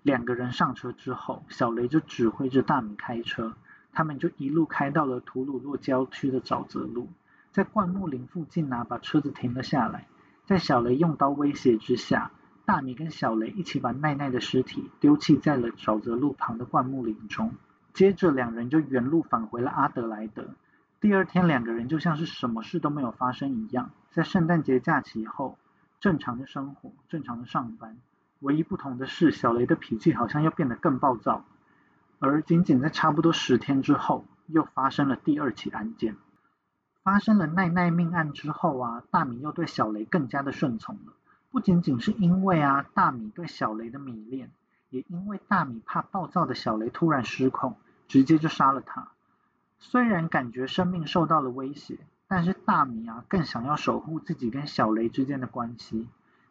[0.04, 3.54] 两个人上车之后，小雷就指挥着大米开车，
[3.92, 7.08] 他们就一路开到了图鲁洛郊区的沼泽路，
[7.52, 10.06] 在灌木林附近啊，把车子停了下来。
[10.46, 12.32] 在小雷用刀威胁之下，
[12.66, 17.52] 大米跟小雷一起把奈奈的尸体丢弃在了沼泽路旁的灌木林中。
[17.94, 20.50] 接着两人就原路返回了阿德莱德。
[21.00, 25.58] 第二天，两个人就像是什么事都没有发生一样，在圣诞节假期后，
[26.00, 27.98] 正常的生活，正常的上班。
[28.42, 31.44] 唯一不同的是，小雷的脾气好像又变得更暴躁。
[32.20, 36.16] 而仅仅在差不多十天之后，又发生了第二起案件。
[37.06, 41.14] 发生了奈奈命案之后啊，大米又对小雷更加的顺从了。
[41.52, 44.50] 不仅仅是因为啊大米对小雷的迷恋，
[44.90, 47.76] 也因为大米怕暴躁的小雷突然失控，
[48.08, 49.10] 直接就杀了他。
[49.78, 56.08] 虽然感觉生命受到了威胁，但是大米啊更想要守护自己跟小雷之间的关系。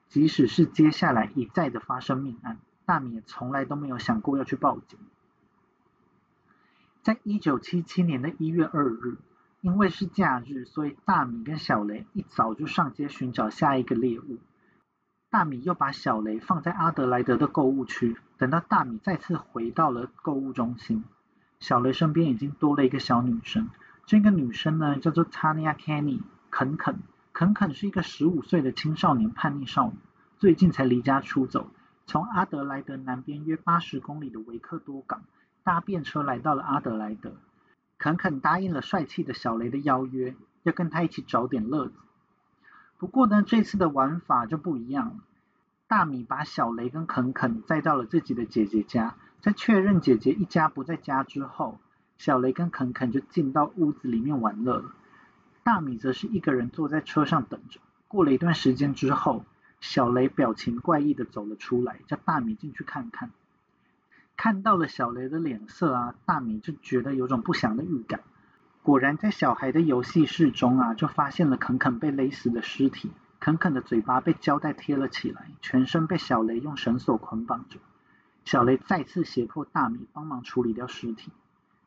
[0.09, 5.01] 即使是接下来一再的发生命案，大米也从来都没有想过要去报警。
[7.03, 9.17] 在一九七七年的一月二日。
[9.65, 14.37] 因为是假日，所以大米跟小雷一早就上街寻找下一个猎物。
[15.31, 18.15] 大米又把小雷放在阿德莱德的购物区。
[18.37, 21.03] 等到大米再次回到了购物中心，
[21.61, 23.71] 小雷身边已经多了一个小女生。
[24.05, 26.99] 这个女生呢，叫做 Tanya Kenny，肯肯。
[27.33, 29.95] 肯肯是一个十五岁的青少年叛逆少女，
[30.39, 31.71] 最近才离家出走，
[32.05, 35.23] 从阿德莱德南边约八十公里的维克多港
[35.63, 37.33] 搭便车来到了阿德莱德。
[37.99, 41.95] 肯肯答应了帅气的小雷的邀约，要跟他一起找点乐子。
[42.99, 45.17] 不过呢，这次的玩法就不一样了。
[45.87, 51.79] 大米把小雷跟肯肯载到了自己的姐姐家，在确认姐姐一家不在家之后，
[52.17, 54.93] 小雷跟肯肯就进到屋子里面玩乐了。
[55.63, 57.81] 大米则是一个人坐在车上等着。
[58.09, 59.45] 过了一段时间之后，
[59.81, 63.31] 小雷表情怪异的走了出来，叫大米进去看看。
[64.37, 68.21] 看到了小雷的脸色啊，大米就觉得有种不祥的预感。
[68.83, 73.11] 果然，在小孩的游戏室中啊，就发现了肯肯被勒死的尸体。
[73.41, 77.79] 肯肯的嘴巴被胶带贴了起来，全身被小雷用绳索捆绑着。
[78.45, 81.31] 小雷再次胁迫大米帮忙处理掉尸体。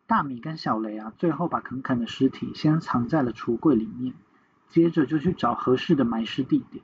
[0.07, 4.13] 大米跟小雷啊，最后把肯肯的尸体先藏在了橱柜里面，
[4.69, 6.83] 接着就去找合适的埋尸地点。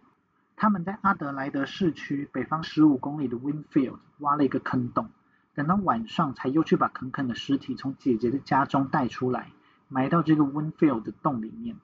[0.56, 5.10] 他们在阿德莱德市区北方十五公里的 Winfield 挖了一个坑洞。
[5.56, 9.52] 等到晚上，才又去把肯肯的尸体从姐姐的家中带出来，
[9.88, 11.76] 埋到这个 Winfield 的洞里面。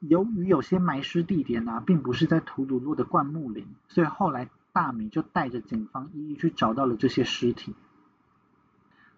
[0.00, 7.74] 由于有些埋尸地点啊，并不是在图鲁洛的灌木林，所以后来大米就带着警方一一去找到了这些尸体。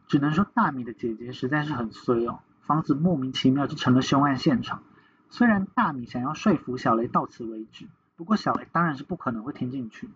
[0.06, 4.84] 只能说大米的姐姐实在是很衰哦，房子莫名其妙就成了凶案现场。
[5.30, 10.08] 虽然大米想要说服小雷到此为止，不过小雷当然是不可能会听进去。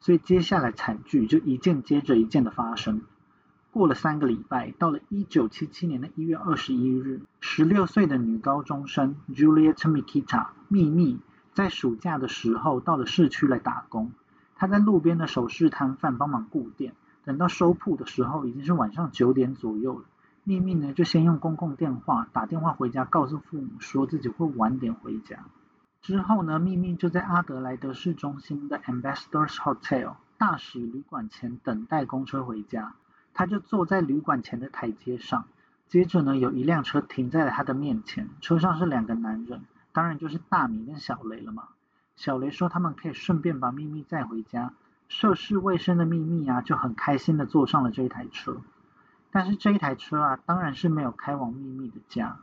[0.00, 3.02] 所以接下来惨剧就一件接着一件的发生。
[3.70, 11.18] 过了三个礼拜，到了一九七七年的一月二十一日，十六岁的女高中生 Juliet Mikita 秘密
[11.52, 14.12] 在暑假的时候到了市区来打工。
[14.54, 16.94] 她在路边的首饰摊贩帮忙顾店。
[17.24, 20.04] 等到收铺的时候，已经是晚上九点左右了。
[20.44, 25.44] 秘密呢，就先用公共电话打电话回家，告诉父母说自己会晚点回家。
[26.02, 32.94] 之后呢，秘密就在阿德莱德市中心的 Ambassadors Hotel 大使旅馆前等待公车回家。
[33.34, 35.46] 他就坐在旅馆前的台阶上。
[35.88, 41.68] 接着呢，有一辆车停在了他的面前，车上是两个男人，当然就是大米跟小雷了嘛。
[42.16, 44.72] 小雷说他们可以顺便把秘密载回家。
[45.08, 48.56] 涉世未深的秘密啊，就很开心的坐上了这一台车。
[49.30, 52.38] 但是这一台车啊，当然是没有开往秘密的家。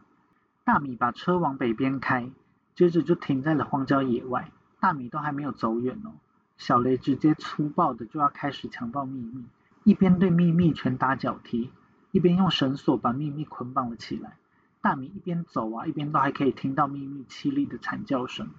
[0.63, 2.30] 大米把车往北边开。
[2.76, 6.12] 接着就停在了荒郊野外，大米都还没有走远哦，
[6.58, 9.46] 小雷直接粗暴的就要开始强暴秘密，
[9.84, 11.70] 一边对秘密拳打脚踢，
[12.12, 14.38] 一边用绳索把秘密捆绑了起来。
[14.82, 18.50] 大米一边走啊，一边都还可以听到秘密凄厉的惨叫声。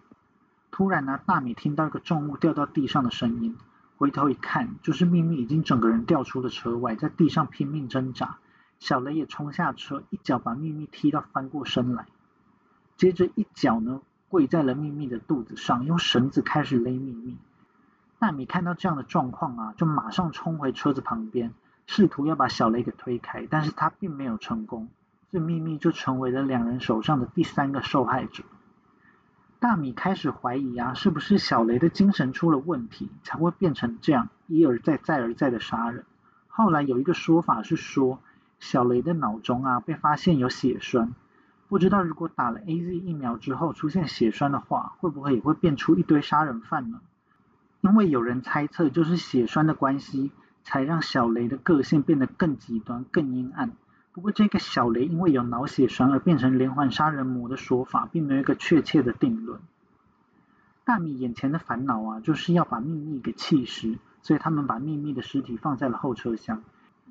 [0.71, 3.57] 突然呢，大米听到一个重物掉到地上的声音，
[3.97, 8.39] 回头一看，就是秘密已经整个人掉出了车外，在地上拼命挣扎。
[8.79, 12.07] 小雷也冲下车，一脚把秘密踢到翻过身来。
[12.97, 17.37] 接着一脚呢，跪在了秘密的肚子上，用绳子开始勒秘密。
[18.19, 21.53] 大米看到这样的状况啊，就马上冲回车子旁边，
[21.87, 24.89] 试图要把小雷给推开，但是他并没有成功，
[25.31, 28.45] 所以秘密就成为了两人手上的第三个受害者。
[29.59, 36.05] 大米开始怀疑啊，是不是小雷的精神出了问题，才会变成这样一而再再而再的杀人。
[36.49, 38.21] 后来有一个说法是说，
[38.61, 41.15] 小雷的脑中啊被发现有血栓，
[41.75, 47.01] 不知道如果打了 A Z 疫苗之后出现血栓的话，会不会也会变出一堆杀人犯呢？
[47.81, 50.31] 因为有人猜测，就是血栓的关系，
[50.63, 53.73] 才让小雷的个性变得更极端、更阴暗。
[54.13, 59.59] 不过，这个小雷因为有脑血栓而变成连环杀人魔的说法，并没有一个确切的定论。
[60.85, 63.99] 大米眼前的烦恼啊，就是要把秘密给弃尸。
[64.23, 66.63] 所以他们把秘密的尸体放在了后车厢。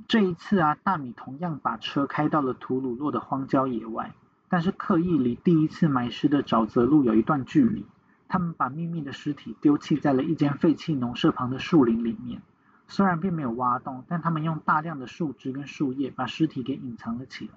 [0.07, 4.13] 这一次啊，大米同样把车开到了图鲁洛的荒郊野外，
[4.53, 7.87] 但是刻意离第一次埋尸的沼泽路有一段距离。
[8.27, 12.39] 他们把秘密的尸体丢弃在了一间废弃农舍旁的树林里面。
[12.87, 17.53] 虽然并没有挖洞，但他们用大量的树枝跟树叶把尸体给隐藏了起来。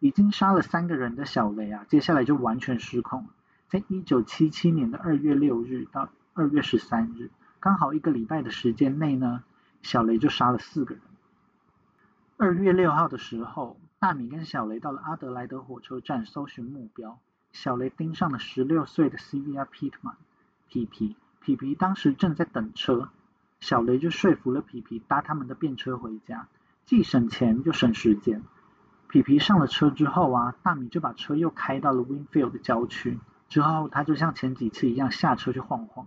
[0.00, 3.28] 已经杀了三个人的小雷啊，接下来就完全失控了。
[3.68, 7.30] 在一九七七年的二月六日到二月十三日。
[7.60, 9.44] 刚好一个礼拜的时间内呢，
[9.82, 11.02] 小雷就杀了四个人。
[12.36, 17.18] 二月六号的时候，大米跟小雷到了阿德莱德火车站搜寻目标。
[17.50, 20.14] 小雷盯上了十六岁的 c v r Pitman
[20.68, 21.16] 皮皮。
[21.40, 23.08] 皮皮当时正在等车，
[23.58, 26.46] 小雷就说服了皮皮搭他们的便车回家，
[26.84, 28.44] 既省钱又省时间。
[29.08, 33.18] 皮皮上了车之后啊，大米就把车又开到了 Winfield 的郊区。
[33.48, 36.06] 之后他就像前几次一样下车去晃晃。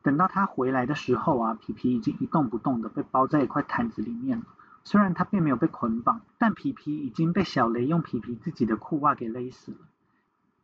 [0.00, 4.46] 等到他回来的时候啊，皮皮已经一动不动的被包在一块毯子里面了。
[4.84, 9.78] 虽然他并没有被捆绑，但皮皮已经被小雷用皮皮自己的裤袜给勒死了。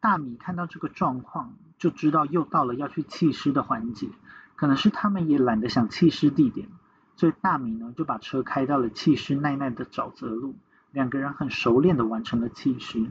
[0.01, 4.09] 大米看到这个状况，就知道又到了要去弃尸的环节。
[4.57, 6.69] 可能是他们也懒得想弃尸地点，
[7.17, 10.55] 所以大米呢就把车开到了弃尸奈奈的沼泽路。
[10.93, 13.11] 两个人很熟练的完成了弃尸。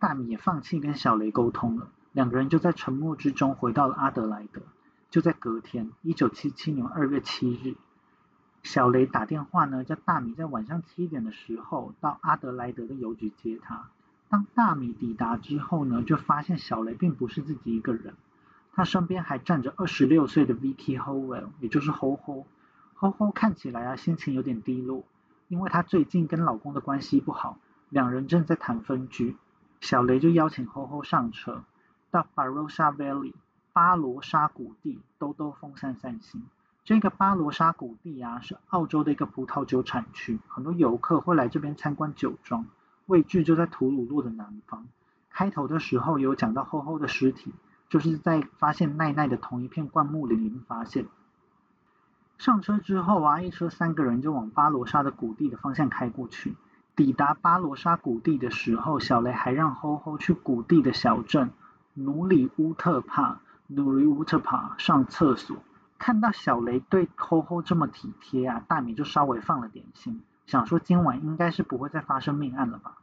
[0.00, 4.60] 大米也放弃跟小雷沟通了，两个人就在沉默之中回到了阿德莱德。
[5.08, 7.76] 就在隔天，一九七七年二月七日，
[8.66, 13.90] 小雷打电话呢，叫大米在晚上七点的时候到阿德莱德的邮局接他。
[14.28, 18.14] 当大米抵达之后呢，就发现小雷并不是自己一个人，
[18.72, 22.44] 他身边还站着二十六岁的 Vicky Howell，也就是 Ho Ho。
[22.98, 25.04] Ho Ho 看起来啊，心情有点低落，
[25.46, 29.36] 因为她最近跟老公的关系不好，两人正在谈分居。
[29.80, 31.62] 小雷就邀请 Ho Ho 上车，
[32.10, 33.32] 到 Barossa Valley。
[33.72, 36.42] 巴罗沙谷地兜兜风散散心。
[36.86, 42.64] 这个巴罗沙谷地啊，是澳洲的一个葡萄酒产区，很多游客会来这边参观酒庄。
[43.06, 44.86] 位置就在图鲁洛的南方。
[45.28, 47.52] 开头的时候有讲到厚厚的尸体，
[47.88, 51.06] 就是在发现奈奈的同一片灌木林里面发现。
[52.38, 56.54] 上车之后啊，一车三个人就往巴罗沙的谷地的方向开过去。
[56.94, 61.50] 抵达巴罗沙谷地的时候，小雷还让厚厚去谷地的小镇
[61.94, 63.40] 努里乌特帕。
[63.66, 65.56] 努里乌特帕上厕所，
[65.98, 72.98] 看到小雷对吼吼这么体贴啊，大米就稍微放了点心，想说今晚应该是不会再发生命案了吧。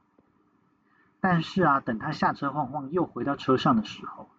[1.19, 4.29] 但是啊，等他下车晃晃又回到车上的时候，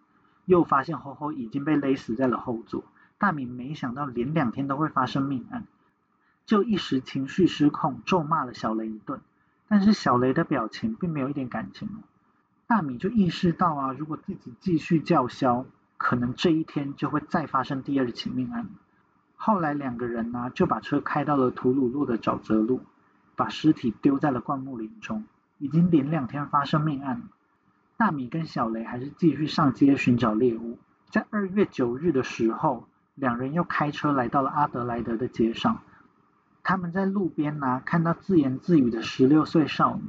[0.45, 2.83] 又发现吼吼已经被勒死在了后座。
[3.17, 5.65] 大米没想到连两天都会发生命案，
[6.45, 9.19] 就一时情绪失控，咒骂了小雷一顿。
[9.67, 11.89] 但是小雷的表情并没有一点感情
[12.67, 15.65] 大米就意识到啊，如果自己继续叫嚣。
[15.97, 18.67] 可能这一天就会再发生第二起命案。
[19.35, 22.81] 后来两个人呢就把车开到了图鲁洛的沼泽路，
[23.35, 25.25] 把尸体丢在了灌木林中。
[25.57, 27.23] 已经连两天发生命案，
[27.95, 30.77] 大米跟小雷还是继续上街寻找猎物。
[31.09, 35.81] 在二月九日的时候，两人又开车来到了阿德莱德的街上。
[36.61, 40.03] 他们在路边呢看到自言自语的十六岁少女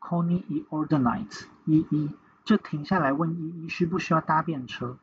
[0.00, 0.66] Connie E.
[0.70, 2.10] o r d e n i t e 依依，
[2.44, 4.98] 就停下来问依依需不需要搭便车。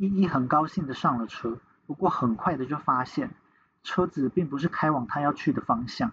[0.00, 3.34] 依依很高兴的上了车，不过很快的就发现
[3.82, 6.12] 车子并不是开往他要去的方向。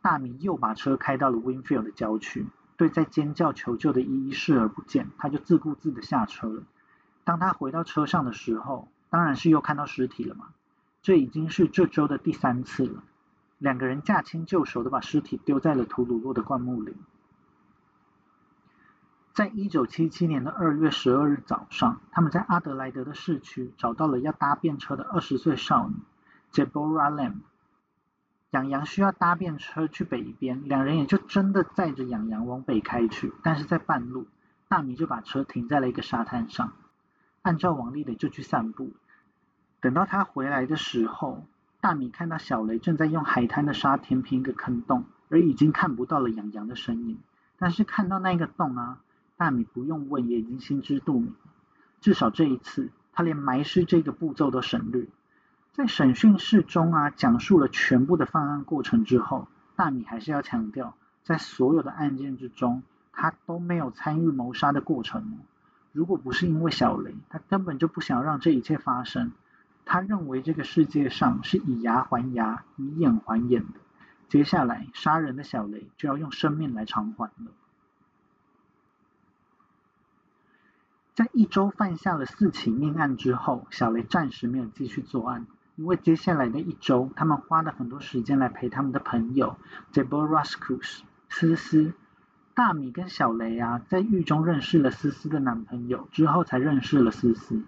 [0.00, 2.46] 大米又把车开到了 Winfield 的郊区，
[2.78, 6.62] 对在尖叫求救的依依视而不见，他就自顾自的下车了。
[7.24, 10.46] 当他回到车上的时候，当然是又看到尸体了嘛。
[11.02, 13.04] 这已经是这周的第三次了。
[13.58, 16.94] 两个人驾轻就熟的把尸体丢在了图鲁洛的灌木林。
[19.36, 25.96] 在一九七七年的二月十二日早上，他们在阿德莱德的市区找到了要搭便车的二十岁少女
[26.52, 27.34] Jebora Lam。
[28.52, 33.30] 养羊需要搭便车去北边，两人也就真的载着养羊往北开去。
[33.42, 34.26] 但是在半路，
[34.68, 36.72] 大米就把车停在了一个沙滩上，
[37.42, 38.94] 按照往例的就去散步。
[39.82, 41.44] 等到他回来的时候，
[41.82, 47.18] 大米看到小雷正在用海滩的沙填平一个坑洞，而已经看不到了养羊的身影。
[47.58, 48.98] 但是看到那个洞啊。
[49.36, 51.34] 大米不用问，也已经心知肚明。
[52.00, 55.06] 至少这一次，他连埋尸这个步骤都省略。
[55.72, 62.82] 在审讯室中啊，讲述了全部的犯案过程之后，大米还是要强调，在所有的案件之中，
[63.12, 65.38] 他都没有参与谋杀的过程。
[65.92, 69.32] 如果不是因为小雷，他根本就不想让这一切发生。
[69.84, 73.80] 他认为这个世界上是以牙还牙，以眼还眼的。
[74.28, 77.52] 接下来，杀人的小雷就要用生命来偿还了。
[81.16, 85.46] 在一周犯下了四起命案之后，小雷暂时没有继续作案。
[85.76, 89.56] 因为接下来的一周，他们花了很多时间来陪他们的朋友
[89.94, 90.98] Deborah Cruz
[91.30, 91.94] 思思。
[92.52, 97.62] 大米跟小雷啊，在狱中认识了思思的男朋友之后，才认识了思思。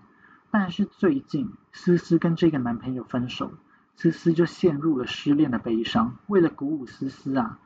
[0.51, 3.53] 但是最近，思思跟这个男朋友分手，
[3.97, 6.17] 思思就陷入了失恋的悲伤。
[6.27, 7.59] 为了鼓舞思思啊，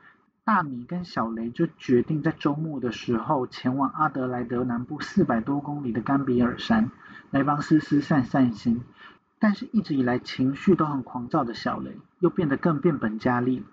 [0.45, 6.91] 大米跟小雷就决定在周末的时候前往阿德莱德南部四百多公里的甘比尔山，
[7.31, 8.81] 来帮思思散散心。
[9.39, 13.63] 但是，一直以来情绪都很狂躁的小雷，又变得更变本加厉，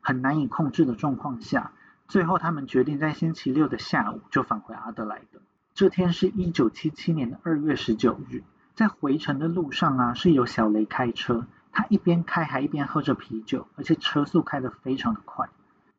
[0.00, 1.72] 很难以控制的状况下，
[2.08, 5.40] 最后他们决定在星期六的下午就返回阿德莱德。
[5.74, 8.42] 这天是一九七七年的二月十九日，
[8.74, 15.50] 在回程的路上啊，是由小雷开车，他一边开还一边喝着啤酒，而且车速开得非常的快。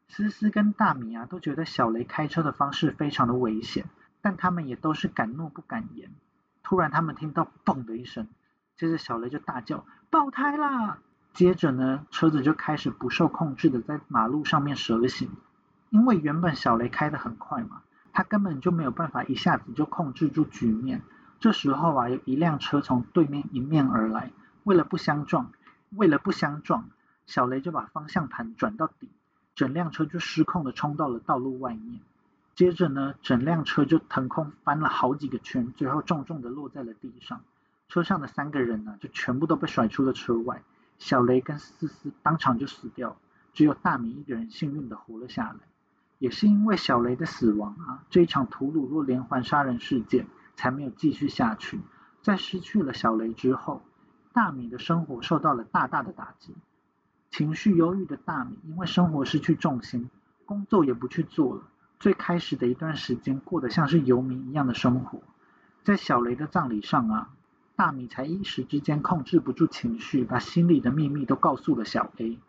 [0.08, 3.86] 思思跟大米啊都觉得小雷开车的方式非常的危险，
[4.22, 6.10] 但他们也都是敢怒不敢言。
[6.64, 8.28] 突然，他们听到“嘣”的一声。
[8.78, 11.00] 接着小雷就大叫爆胎啦！
[11.34, 15.30] 接着呢，车子就开始不受控制的在马路上面蛇行。
[15.90, 21.02] 因为原本小雷开得很快嘛，他根本就没有办法一下子就控制住局面。
[21.40, 24.32] 这时候啊，有一辆车从对面迎面而来，
[24.64, 25.52] 为了不相撞，
[25.92, 26.90] 为了不相撞，
[27.28, 29.10] 小雷就把方向盘转到底，
[29.56, 32.02] 整辆车就失控的冲到了道路外面。
[32.54, 37.42] 接着呢，整辆车就腾空翻了好几个圈，最后重重的落在了地上。
[37.88, 40.62] 车上的三个人呢，就全部都被甩出了车外。
[40.98, 43.18] 小雷跟思思当场就死掉，
[43.54, 45.60] 只有大米一个人幸运的活了下来。
[46.18, 51.82] 也是因为小雷的死亡啊，这一场图鲁洛连环杀人事件才没有继续下去。
[52.22, 53.82] 在失去了小雷之后，
[54.32, 56.56] 大米的生活受到了大大的打击。
[57.38, 60.10] 情绪忧郁的大米，因为生活失去重心，
[60.46, 61.64] 工作也不去做了。
[62.00, 65.20] 最开始的一段时间，过得像是游民一样的生活。
[65.84, 67.30] 在小雷的葬礼上啊。
[67.76, 72.40] 大米才一时之间控制不住情绪，把心里的秘密都告诉了小 A。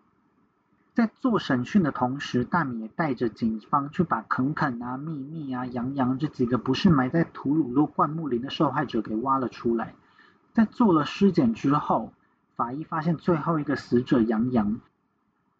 [0.94, 9.96] 在做审讯的同时，大米也带着警方去把肯肯啊、秘密啊、杨洋这几个不是埋在图鲁洛灌木林的受害者给挖了出来。
[10.54, 12.12] 在做了尸检之后，
[12.56, 14.80] 法医发现最后一个死者杨洋，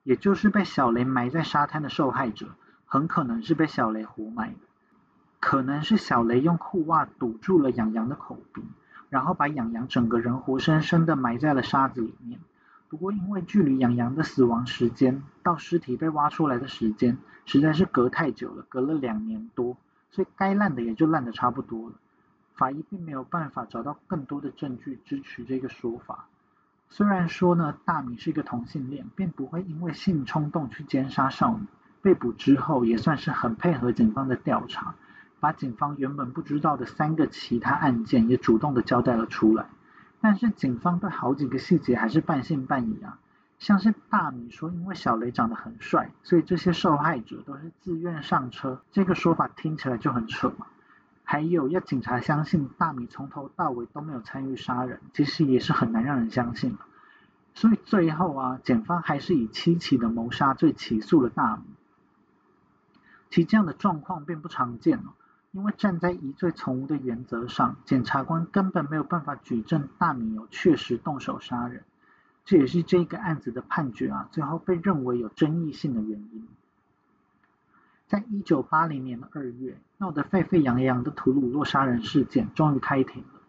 [0.03, 2.49] 也就是被小雷埋在沙滩的受害者，
[2.87, 4.61] 很可能是被小雷活埋的。
[5.39, 8.65] 可能是小雷用裤袜堵住了杨洋的口鼻。
[9.09, 12.41] 然后把杨洋整个人活生生的埋在了沙子里面。
[12.89, 19.77] 不过因为距离杨洋的死亡时间到尸体被挖出来的时间实在是隔太久了，隔了两年多，
[20.11, 21.95] 所以该烂的也就烂的差不多了。
[22.57, 26.27] 法医并没有办法找到更多的证据支持这个说法。
[26.89, 31.67] 虽然说呢，大米是一个同性恋，并不会因为性冲动去奸杀少女。
[32.03, 34.95] 被捕之后也算是很配合警方的调查。
[35.39, 39.67] 把警方原本不知道的三个其他案件也主动的交代了出来，
[40.21, 43.19] 但是警方对好几个细节还是半信半疑啊，
[43.59, 50.67] 像是大米说因为小雷长得很帅，所以这些受害者都是自愿上车，这个说法听起来就很扯嘛。
[51.29, 56.79] 还有要警察相信大米从头到尾都没有参与杀人，其实也是很难让人相信了。
[57.53, 61.63] 所以最后啊，检方还是以七起的谋杀罪起诉了大米。
[63.29, 65.01] 其这样的状况并不常见。
[65.53, 71.83] 因为站在疑罪从无的原则上，检察官根本没有办法举证大米有确实动手杀人，
[72.45, 76.47] 这也是这个案子的判决啊，最后被认为有争议性的原因。
[78.07, 83.41] 在一九八零年的二月，闹得沸沸扬扬的图鲁洛杀人事件终于开庭了。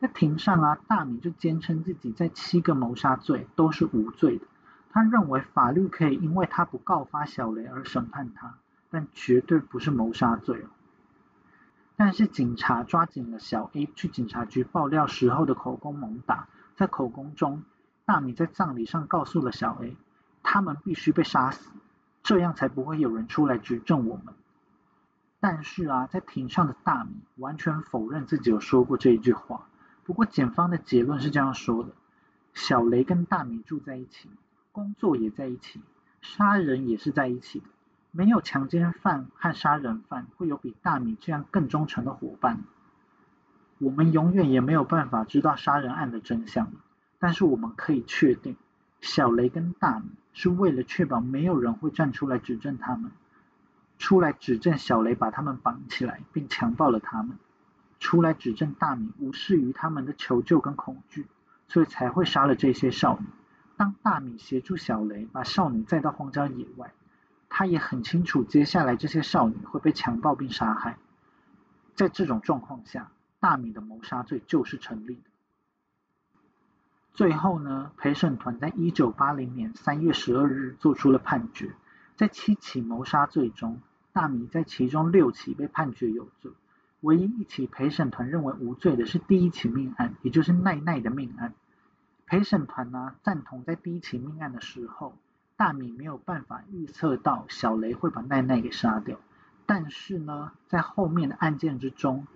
[0.00, 4.46] 在庭上啊，大米就坚称自己在七个谋杀罪都是无罪的，
[4.90, 8.54] 他认为法律可以因为他不告发小雷而审判他，
[8.90, 10.66] 但绝对不是谋杀罪哦。
[11.96, 17.62] 但是警察抓紧了小 A 去警察局爆料时候的口供猛打，在口供中，
[18.06, 19.96] 大米在葬礼上告诉了小 A，
[20.42, 21.70] 他们必须被杀死，
[22.22, 24.34] 这样才不会有人出来指证我们。
[25.40, 29.66] 但是啊，在庭上的大米完全否认自己有说过这一句话。
[30.04, 31.90] 不过检方的结论是这样说的：
[32.52, 34.28] 小雷跟大米住在一起，
[34.72, 35.80] 工作也在一起，
[36.20, 37.66] 杀人也是在一起的。
[38.10, 42.60] 没有强奸犯和杀人犯会有比大米这样更忠诚的伙伴。
[43.78, 46.72] 我们永远也没有办法知道杀人案的真相，
[47.18, 48.56] 但是我们可以确定，
[49.00, 53.10] 小雷跟大米是为了确保没有人会站出来指证他们，
[53.98, 57.36] 出来指证小雷把他们绑起来并强暴了他们，
[57.98, 61.26] 出来指证大米无视于他们的求救跟恐惧，
[61.68, 63.26] 所以才会杀了这些少女。
[63.76, 66.92] 当大米协助小雷把少女载到荒郊野外，
[67.48, 70.98] 他也很清楚接下来这些少女会被强暴并杀害。
[71.94, 75.29] 在这种状况下，大米的谋杀罪就是成立的。
[77.12, 81.72] 最后呢，陪审团在一九八零年三月十二日做出了判决，
[82.16, 83.80] 在七起谋杀罪中，
[84.12, 86.52] 大米在其中六起被判决有罪，
[87.00, 91.52] 唯一一起陪审团认为无罪的是第一起命案，也就是奈奈的命案。
[92.26, 95.14] 陪审团呢赞同在第一起命案的时候，
[95.56, 99.18] 大米没有办法预测到小雷会把奈奈给杀掉。
[99.66, 102.26] 但是呢，在后面的案件之中，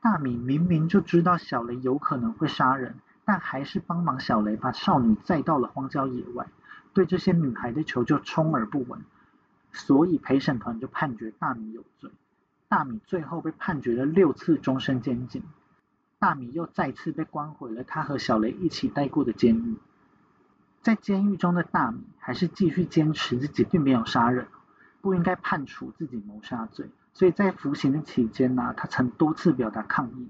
[0.00, 6.48] 大米明明就知道小雷有可能会杀人，但还是帮忙小雷把少女载到了荒郊野外，
[6.92, 9.00] 对这些女孩的求救充耳不闻。
[9.72, 12.10] 所以陪审团就判决大米有罪。
[12.68, 15.42] 大米最后被判决了六次终身监禁。
[16.18, 19.76] 大米又再次被关回了他和小雷一起待过的监狱。
[20.82, 24.46] 在监狱中的大米还是继续坚持自己并没有杀人，
[25.00, 26.90] 不应该判处自己谋杀罪。
[27.14, 30.28] 所以在服刑的期间呢，他曾多次表达抗议。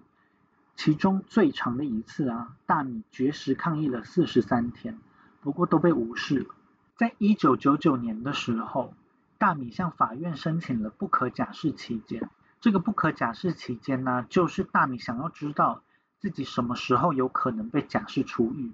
[0.76, 4.98] 其中最长的一次啊，大米绝食抗议了四十三天，
[5.40, 6.54] 不过都被无视了。
[6.96, 8.94] 在一九九九年的时候，
[9.38, 12.28] 大米向法院申请了不可假释期间。
[12.60, 15.82] 这个不可假释期间呢，就是大米想要知道
[16.20, 18.72] 自己什么时候有可能被假释出狱。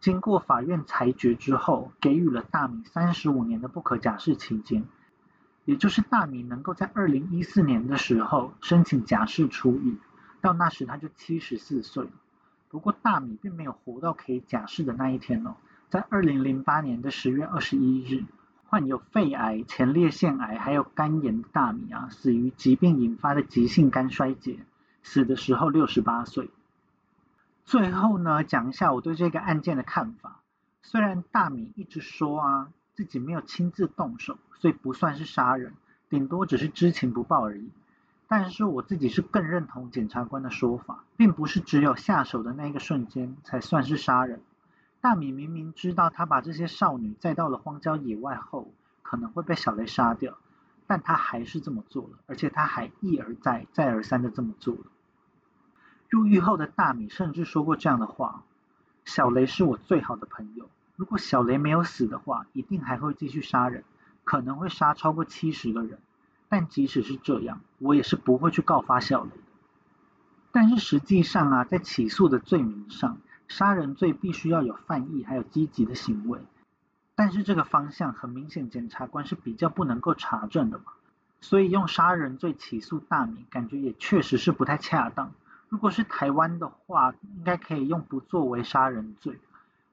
[0.00, 4.84] 经过法院裁决之后，给予了大米三十五年的不可假释期间，
[5.64, 9.98] 也就是大米能够在二零一四年的时候申请假释出狱，
[10.40, 12.08] 到那时他就七十四岁。
[12.68, 15.56] 不过大米并没有活到可以假释的那一天哦，
[15.88, 18.24] 在二零零八年的十月二十一日。
[18.66, 24.60] 患有肺癌、前列腺癌还有肝炎的大米啊，死于疾病引发的急性肝衰竭，
[25.02, 26.50] 死的时候六十八岁。
[27.64, 30.40] 最后呢，讲一下我对这个案件的看法。
[30.82, 35.74] 虽然大米一直说啊自己没有亲自动手，所以不算是杀人，
[36.08, 37.70] 顶多只是知情不报而已。
[38.32, 44.40] 但是我自己是更认同检察官的说法，并不是只有下手的那一个瞬间才算是杀人。
[45.00, 48.72] 大米明明知道他把这些少女载到了荒郊野外后，
[49.02, 50.38] 可能会被小雷杀掉，
[50.86, 54.84] 但他还是这么做了，而且他还一而再、再而三的这么做了。
[56.08, 58.44] 入狱后的大米甚至说过这样的话
[59.04, 63.82] ：“小雷是我最好的朋友，如果小雷没有死的话，一定还会继续杀人，
[64.22, 65.98] 可能会杀超过七十个人。
[66.50, 69.42] 但即使是这样，我也是不会去告发小雷的。
[70.52, 73.16] 但是实际上啊，在起诉的罪名上。”
[73.50, 76.38] 杀人罪必须要有犯意，还有积极的行为，
[77.16, 80.84] 但是这个方向很明显，检察官是比较不能够查证的嘛，
[81.40, 85.32] 所以用杀人罪起诉大米，感觉也确实是不太恰当。
[85.68, 89.40] 如果是台湾的话，应该可以用不作为杀人罪，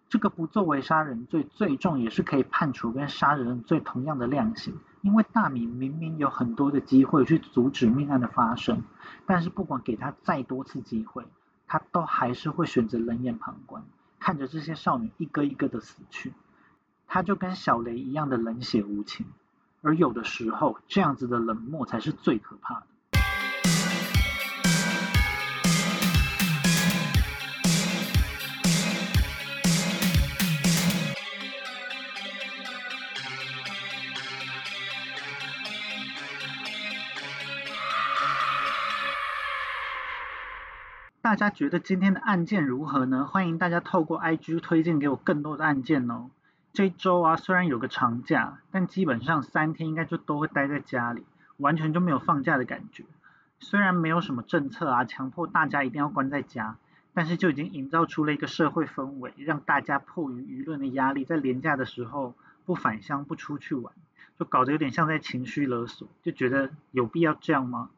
[0.07, 8.83] 这个不作为杀人罪最重也是可以判处跟杀人罪同样的量刑，因为大米明明有很多的机会去阻止命案的发生，
[9.25, 11.25] 但是不管给他再多次机会。
[11.69, 13.83] 他都还是会选择冷眼旁观，
[14.19, 16.31] 看着这些少女一个一个的死去，
[17.07, 19.25] 他就跟小雷一样的冷血无情，
[19.81, 22.87] 而有的时候，这样子的冷漠才是最可怕的。
[41.27, 43.25] 大家觉得今天的案件如何呢？
[43.25, 46.29] 欢迎大家透过 IG 推荐给我更多的案件哦。
[46.71, 51.25] 这一周啊，虽然有个长假，但基本上三天应该就都会待在家里，
[51.57, 53.03] 完全就没有放假的感觉。
[53.59, 56.77] 虽然没有什么政策啊，强迫大家一定要关在家，
[57.13, 63.91] 但是就已经营造出了一个社会氛围，让大家迫于舆论的压力，在廉假的时候不返乡不出去玩，
[64.39, 67.89] 就搞得有点像在情绪勒索，就觉得有必要这样吗？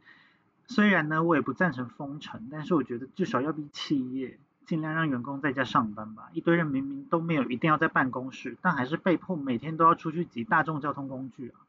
[0.70, 6.30] 虽然呢，我也不赞成封城，但是我觉得至少要逼企业尽量让员工在家上班吧。
[6.32, 11.60] 一堆人明明都没有一定要在办公室，但还是被迫每天都要出去挤大众交通工具啊。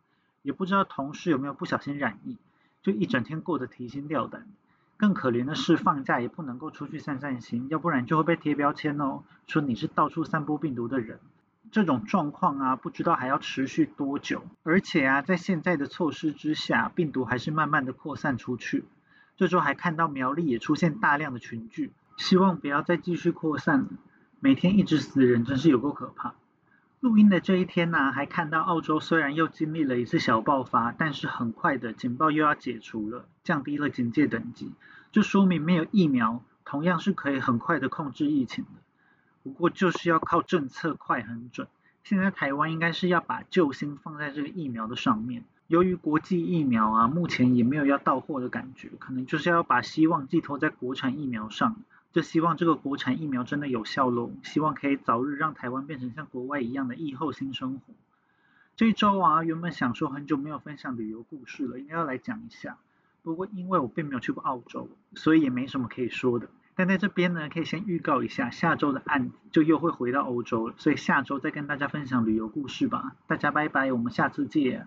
[0.43, 2.37] 也不知道同事有没有不小心染疫，
[2.83, 4.47] 就一整天过得提心吊胆。
[4.99, 11.21] 更可怜的是，放假也不能够出去散散心，要不然就会被贴标签哦，说你是到处散播病毒的人。
[11.71, 14.43] 这种状况啊，不知道还要持续多久。
[14.63, 18.85] 而且啊，在现在的措施之下，病毒还是慢慢的扩散出去。
[19.37, 23.89] 这周还看到苗栗也出现大量的群聚，希望不要再继续扩散了。
[24.41, 26.35] 每天一直死人，真是有够可怕。
[26.99, 34.73] 录音的这一天呢，还看到澳洲虽然又经历了一次小爆发，但是很快的警报又要解除了，降低了警戒等级，
[35.13, 38.80] 就说明没有疫苗，同样是可以很快的控制疫情的。
[39.43, 41.67] 不过就是要靠政策快很准。
[42.05, 45.45] 现在台湾应该是要把救星放在这个疫苗的上面。
[45.67, 51.77] 由于国际疫苗啊，目前也没有要到货的感觉，可能就是要把希望寄托在国产疫苗上。
[52.13, 57.95] 就希望这个国产疫苗真的有效喽，希望可以早日让台湾变成像国外一样的疫后新生活。
[58.75, 62.79] 这一周啊，原本想说很久没有分享旅游故事了，应该要来讲一下。
[63.23, 66.49] 不过因为我并没有去过澳洲，所以也没什么可以说的。
[66.75, 73.17] 但在这边呢，可以先预告一下，下周的案就又会回到欧洲了，所以下周再跟大家分享旅游故事吧。
[73.27, 74.87] 大家拜拜，我们下次见。